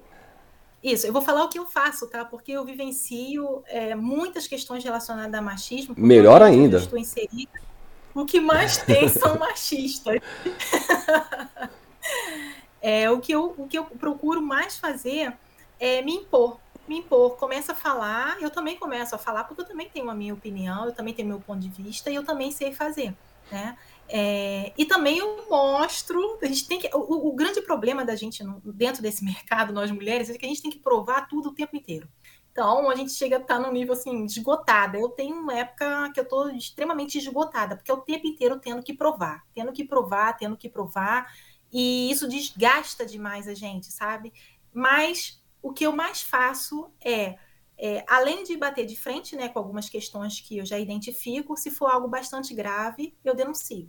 [0.83, 2.23] Isso, eu vou falar o que eu faço, tá?
[2.23, 5.95] Porque eu vivencio é, muitas questões relacionadas a machismo.
[5.97, 6.77] Melhor ainda.
[6.77, 7.59] Estou inserida.
[8.13, 10.19] O que mais tem são machistas.
[12.81, 15.33] é, o, que eu, o que eu procuro mais fazer
[15.79, 16.59] é me impor.
[16.87, 20.15] Me impor, começa a falar, eu também começo a falar, porque eu também tenho a
[20.15, 23.13] minha opinião, eu também tenho meu ponto de vista e eu também sei fazer.
[23.51, 23.77] Né?
[24.09, 28.43] É, e também eu mostro, a gente tem que, o, o grande problema da gente
[28.43, 31.53] no, dentro desse mercado, nós mulheres, é que a gente tem que provar tudo o
[31.53, 32.07] tempo inteiro.
[32.51, 34.97] Então, a gente chega a estar num nível assim, esgotada.
[34.97, 38.81] Eu tenho uma época que eu estou extremamente esgotada, porque é o tempo inteiro tendo
[38.81, 41.31] que provar, tendo que provar, tendo que provar,
[41.71, 44.33] e isso desgasta demais a gente, sabe?
[44.73, 47.37] Mas o que eu mais faço é
[47.77, 51.69] é, além de bater de frente né, com algumas questões que eu já identifico, se
[51.69, 53.87] for algo bastante grave, eu denuncio.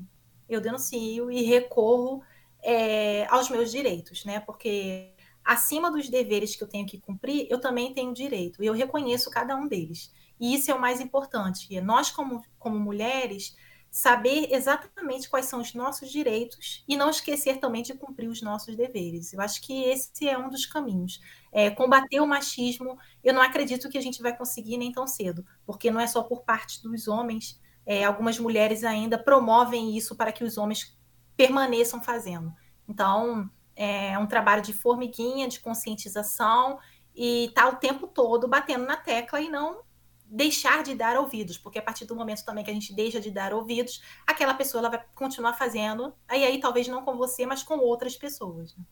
[0.48, 2.22] Eu denuncio e recorro
[2.62, 4.40] é, aos meus direitos, né?
[4.40, 5.12] Porque
[5.44, 8.62] acima dos deveres que eu tenho que cumprir, eu também tenho direito.
[8.62, 10.12] E eu reconheço cada um deles.
[10.38, 11.80] E isso é o mais importante.
[11.80, 13.56] Nós, como, como mulheres,
[13.90, 18.76] saber exatamente quais são os nossos direitos e não esquecer também de cumprir os nossos
[18.76, 19.32] deveres.
[19.32, 21.20] Eu acho que esse é um dos caminhos.
[21.52, 25.44] É, combater o machismo, eu não acredito que a gente vai conseguir nem tão cedo,
[25.64, 27.60] porque não é só por parte dos homens.
[27.86, 30.96] É, algumas mulheres ainda promovem isso para que os homens
[31.36, 32.52] permaneçam fazendo.
[32.86, 36.78] Então, é um trabalho de formiguinha, de conscientização
[37.14, 39.82] e tá o tempo todo batendo na tecla e não
[40.30, 43.30] deixar de dar ouvidos, porque a partir do momento também que a gente deixa de
[43.30, 47.62] dar ouvidos, aquela pessoa ela vai continuar fazendo, aí aí talvez não com você, mas
[47.62, 48.76] com outras pessoas.
[48.76, 48.84] Né?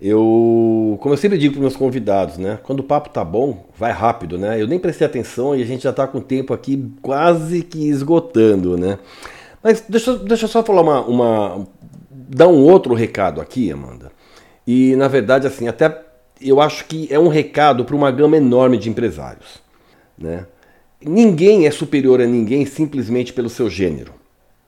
[0.00, 2.58] Eu, como eu sempre digo para meus convidados, né?
[2.62, 4.60] Quando o papo tá bom, vai rápido, né?
[4.60, 7.88] Eu nem prestei atenção e a gente já tá com o tempo aqui quase que
[7.88, 8.98] esgotando, né?
[9.62, 11.66] Mas deixa, deixa eu só falar uma, uma.
[12.10, 14.12] dar um outro recado aqui, Amanda.
[14.64, 16.04] E na verdade, assim, até
[16.40, 19.60] eu acho que é um recado para uma gama enorme de empresários.
[20.16, 20.46] Né?
[21.04, 24.12] Ninguém é superior a ninguém simplesmente pelo seu gênero.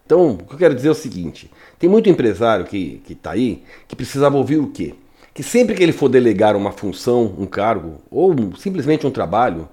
[0.04, 3.62] Então, o que eu quero dizer é o seguinte: tem muito empresário que está aí
[3.86, 4.94] que precisava ouvir o quê?
[5.32, 9.68] Que sempre que ele for delegar uma função, um cargo ou simplesmente um trabalho,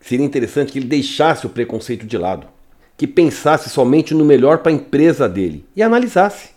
[0.00, 2.46] seria interessante que ele deixasse o preconceito de lado,
[2.96, 6.50] que pensasse somente no melhor para a empresa dele e analisasse.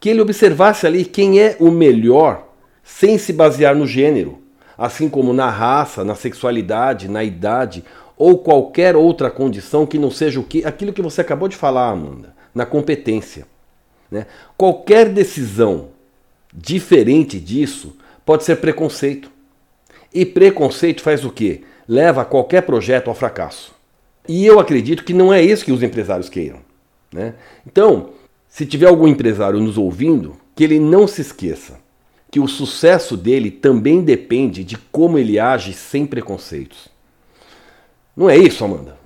[0.00, 2.48] Que ele observasse ali quem é o melhor
[2.82, 4.38] sem se basear no gênero,
[4.76, 7.84] assim como na raça, na sexualidade, na idade
[8.16, 11.90] ou qualquer outra condição que não seja o que aquilo que você acabou de falar,
[11.90, 13.46] Amanda, na competência.
[14.10, 14.26] Né?
[14.56, 15.90] Qualquer decisão
[16.52, 19.30] diferente disso pode ser preconceito.
[20.12, 21.62] E preconceito faz o quê?
[21.86, 23.74] Leva qualquer projeto ao fracasso.
[24.26, 26.60] E eu acredito que não é isso que os empresários queiram.
[27.12, 27.34] Né?
[27.66, 28.10] Então,
[28.48, 31.78] se tiver algum empresário nos ouvindo, que ele não se esqueça
[32.30, 36.88] que o sucesso dele também depende de como ele age sem preconceitos.
[38.16, 38.98] Não é isso, Amanda?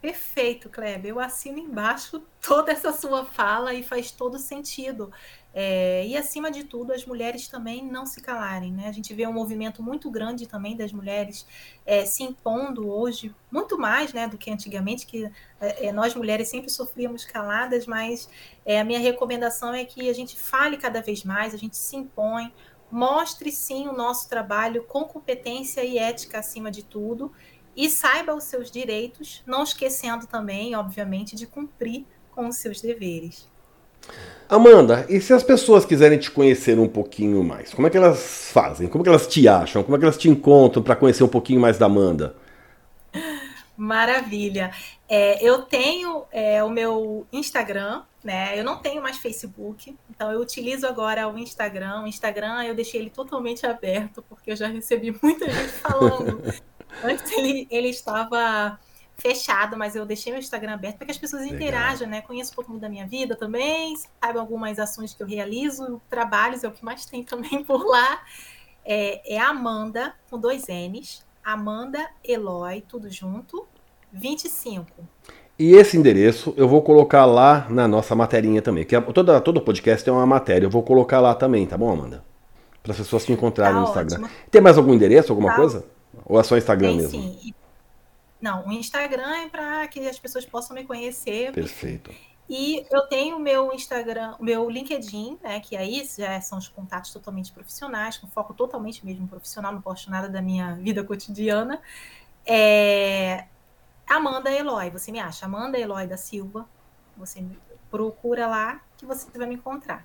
[0.00, 1.10] Perfeito, Kleber.
[1.10, 5.12] Eu assino embaixo toda essa sua fala e faz todo sentido.
[5.52, 8.86] É, e acima de tudo, as mulheres também não se calarem, né?
[8.88, 11.44] A gente vê um movimento muito grande também das mulheres
[11.84, 15.30] é, se impondo hoje, muito mais né, do que antigamente, que
[15.60, 18.28] é, é nós mulheres sempre sofríamos caladas, mas
[18.64, 21.96] é, a minha recomendação é que a gente fale cada vez mais, a gente se
[21.96, 22.52] impõe,
[22.90, 27.32] mostre sim o nosso trabalho com competência e ética acima de tudo,
[27.76, 33.48] e saiba os seus direitos, não esquecendo também, obviamente, de cumprir com os seus deveres.
[34.48, 38.50] Amanda, e se as pessoas quiserem te conhecer um pouquinho mais, como é que elas
[38.52, 38.88] fazem?
[38.88, 39.82] Como é que elas te acham?
[39.84, 42.34] Como é que elas te encontram para conhecer um pouquinho mais da Amanda?
[43.76, 44.72] Maravilha.
[45.08, 48.58] É, eu tenho é, o meu Instagram, né?
[48.58, 52.02] Eu não tenho mais Facebook, então eu utilizo agora o Instagram.
[52.02, 56.42] O Instagram eu deixei ele totalmente aberto, porque eu já recebi muita gente falando.
[57.04, 58.78] Antes ele, ele estava
[59.20, 61.56] fechado, mas eu deixei meu Instagram aberto para que as pessoas Legal.
[61.56, 62.22] interajam, né?
[62.22, 66.68] Conheçam um pouquinho da minha vida também, saibam algumas ações que eu realizo, trabalhos é
[66.68, 68.22] o que mais tem também por lá.
[68.84, 73.66] É, é Amanda, com dois N's, Amanda Eloy, tudo junto,
[74.12, 74.86] 25.
[75.58, 78.84] E esse endereço eu vou colocar lá na nossa materinha também.
[78.84, 81.92] Que é, toda, todo podcast tem uma matéria, eu vou colocar lá também, tá bom,
[81.92, 82.24] Amanda?
[82.82, 84.24] Para as pessoas te encontrarem tá no Instagram.
[84.24, 84.30] Ótimo.
[84.50, 85.56] Tem mais algum endereço, alguma tá.
[85.56, 85.84] coisa?
[86.24, 87.10] Ou é só Instagram tem, mesmo?
[87.10, 87.54] Sim.
[88.40, 91.52] Não, o Instagram é para que as pessoas possam me conhecer.
[91.52, 92.10] Perfeito.
[92.48, 95.60] E eu tenho o meu Instagram, o meu LinkedIn, né?
[95.60, 100.10] Que aí já são os contatos totalmente profissionais, com foco totalmente mesmo profissional, não posto
[100.10, 101.80] nada da minha vida cotidiana.
[102.44, 103.46] É,
[104.08, 105.46] Amanda Eloy, você me acha?
[105.46, 106.66] Amanda Eloy da Silva.
[107.16, 107.44] Você
[107.88, 110.04] procura lá que você vai me encontrar.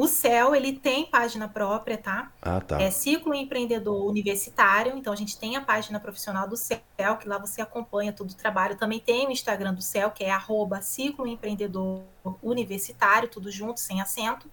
[0.00, 2.32] O CEL, ele tem página própria, tá?
[2.40, 2.80] Ah, tá.
[2.80, 4.96] É Ciclo Empreendedor Universitário.
[4.96, 8.34] Então, a gente tem a página profissional do CEL, que lá você acompanha todo o
[8.34, 8.78] trabalho.
[8.78, 12.00] Também tem o Instagram do CEL, que é arroba Ciclo Empreendedor
[12.42, 14.50] Universitário, tudo junto, sem acento.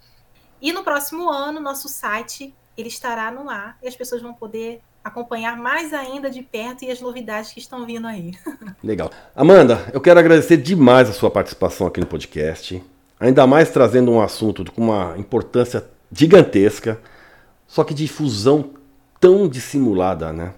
[0.62, 4.82] E no próximo ano, nosso site, ele estará no ar e as pessoas vão poder
[5.02, 8.34] acompanhar mais ainda de perto e as novidades que estão vindo aí.
[8.84, 9.10] Legal.
[9.34, 12.84] Amanda, eu quero agradecer demais a sua participação aqui no podcast.
[13.20, 17.02] Ainda mais trazendo um assunto com uma importância gigantesca,
[17.66, 18.74] só que de fusão
[19.20, 20.54] tão dissimulada, né?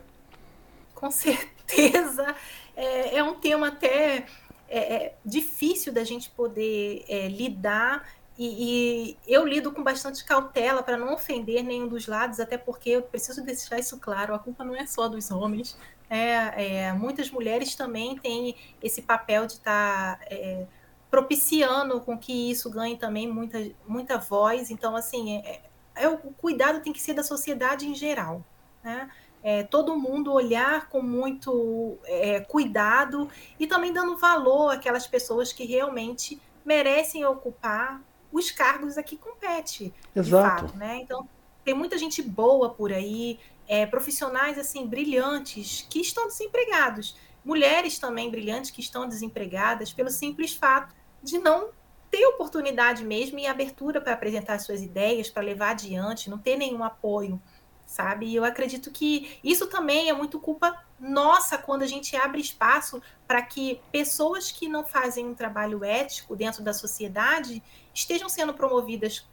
[0.94, 2.36] Com certeza.
[2.76, 4.26] É, é um tema até
[4.68, 8.04] é, é difícil da gente poder é, lidar
[8.42, 12.92] e, e, eu lido com bastante cautela para não ofender nenhum dos lados, até porque
[12.92, 15.78] eu preciso deixar isso claro: a culpa não é só dos homens.
[16.10, 20.66] É, é muitas mulheres também têm esse papel de estar tá, é,
[21.10, 24.70] propiciando com que isso ganhe também muita, muita voz.
[24.70, 25.62] Então, assim, é,
[25.96, 28.44] é, o cuidado tem que ser da sociedade em geral.
[28.84, 29.10] Né?
[29.42, 33.30] É, todo mundo olhar com muito é, cuidado
[33.60, 38.02] e também dando valor àquelas pessoas que realmente merecem ocupar
[38.32, 39.94] os cargos a que compete.
[40.16, 40.68] Exato.
[40.68, 41.00] Fato, né?
[41.02, 41.28] Então,
[41.64, 47.18] tem muita gente boa por aí, é, profissionais assim brilhantes que estão desempregados.
[47.44, 50.94] Mulheres também brilhantes que estão desempregadas pelo simples fato
[51.24, 51.70] de não
[52.10, 56.84] ter oportunidade mesmo e abertura para apresentar suas ideias, para levar adiante, não ter nenhum
[56.84, 57.42] apoio,
[57.86, 58.28] sabe?
[58.28, 63.02] E eu acredito que isso também é muito culpa nossa quando a gente abre espaço
[63.28, 67.64] para que pessoas que não fazem um trabalho ético dentro da sociedade
[67.94, 69.28] estejam sendo promovidas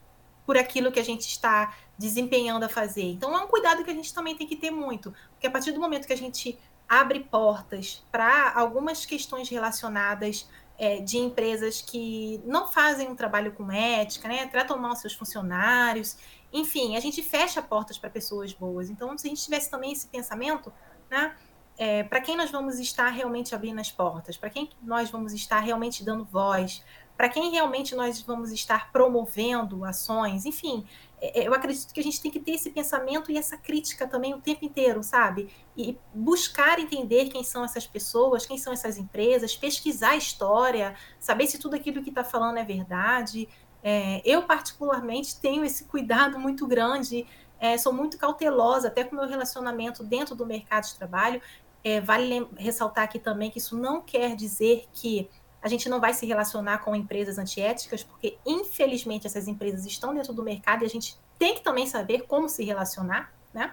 [0.44, 3.04] por aquilo que a gente está desempenhando a fazer.
[3.04, 5.72] Então é um cuidado que a gente também tem que ter muito, porque a partir
[5.72, 6.58] do momento que a gente
[6.88, 10.48] abre portas para algumas questões relacionadas
[10.78, 14.46] é, de empresas que não fazem um trabalho com ética, né?
[14.46, 16.16] Tratam mal seus funcionários.
[16.52, 18.90] Enfim, a gente fecha portas para pessoas boas.
[18.90, 20.72] Então, se a gente tivesse também esse pensamento,
[21.10, 21.34] né?
[21.78, 24.36] É, para quem nós vamos estar realmente abrindo as portas?
[24.36, 26.82] Para quem nós vamos estar realmente dando voz?
[27.16, 30.44] Para quem realmente nós vamos estar promovendo ações?
[30.44, 30.86] Enfim,
[31.20, 34.06] é, é, eu acredito que a gente tem que ter esse pensamento e essa crítica
[34.06, 35.48] também o tempo inteiro, sabe?
[35.76, 41.46] E buscar entender quem são essas pessoas, quem são essas empresas, pesquisar a história, saber
[41.46, 43.48] se tudo aquilo que está falando é verdade.
[43.82, 47.26] É, eu, particularmente, tenho esse cuidado muito grande,
[47.58, 51.40] é, sou muito cautelosa, até com o meu relacionamento dentro do mercado de trabalho.
[51.82, 55.30] É, vale ressaltar aqui também que isso não quer dizer que
[55.62, 60.32] a gente não vai se relacionar com empresas antiéticas, porque infelizmente essas empresas estão dentro
[60.32, 63.72] do mercado e a gente tem que também saber como se relacionar, né?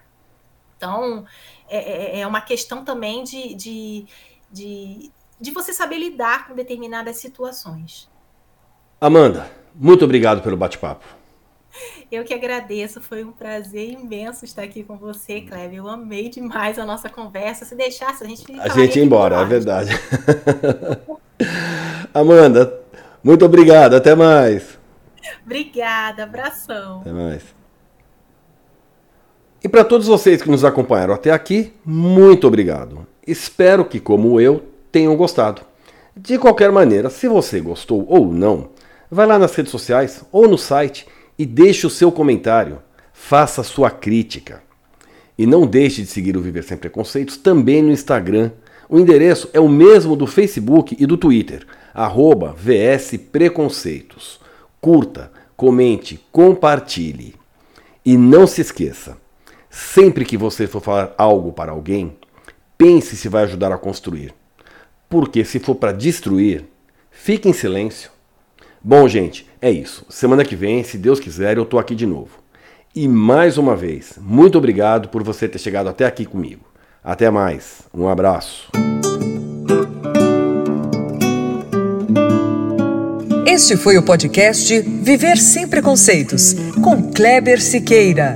[0.75, 1.25] Então,
[1.69, 4.05] é, é, é uma questão também de, de,
[4.51, 8.09] de, de você saber lidar com determinadas situações.
[8.99, 11.05] Amanda, muito obrigado pelo bate-papo.
[12.11, 15.79] Eu que agradeço, foi um prazer imenso estar aqui com você, Cleber.
[15.79, 17.65] Eu amei demais a nossa conversa.
[17.65, 19.89] Se deixasse, a gente A gente ia embora, é verdade.
[22.13, 22.79] Amanda,
[23.23, 23.95] muito obrigado.
[23.95, 24.77] Até mais.
[25.45, 27.01] Obrigada, abração.
[27.01, 27.43] Até mais.
[29.63, 33.07] E para todos vocês que nos acompanharam até aqui, muito obrigado.
[33.25, 34.61] Espero que, como eu,
[34.91, 35.61] tenham gostado.
[36.15, 38.69] De qualquer maneira, se você gostou ou não,
[39.09, 41.07] vai lá nas redes sociais ou no site
[41.39, 42.79] e deixe o seu comentário.
[43.13, 44.61] Faça sua crítica.
[45.37, 48.51] E não deixe de seguir o Viver Sem Preconceitos também no Instagram.
[48.89, 54.39] O endereço é o mesmo do Facebook e do Twitter, arroba VS Preconceitos.
[54.81, 57.35] Curta, comente, compartilhe.
[58.05, 59.17] E não se esqueça,
[59.69, 62.17] sempre que você for falar algo para alguém,
[62.77, 64.33] pense se vai ajudar a construir.
[65.07, 66.65] Porque se for para destruir,
[67.11, 68.11] fique em silêncio.
[68.83, 70.05] Bom, gente, é isso.
[70.09, 72.43] Semana que vem, se Deus quiser, eu tô aqui de novo.
[72.93, 76.65] E mais uma vez, muito obrigado por você ter chegado até aqui comigo.
[77.03, 77.83] Até mais.
[77.93, 78.69] Um abraço.
[83.53, 88.33] Este foi o podcast Viver Sem Preconceitos, com Kleber Siqueira.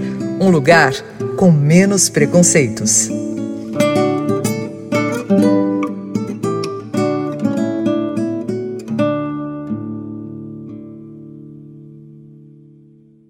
[0.40, 0.92] Um lugar
[1.36, 3.08] com menos preconceitos.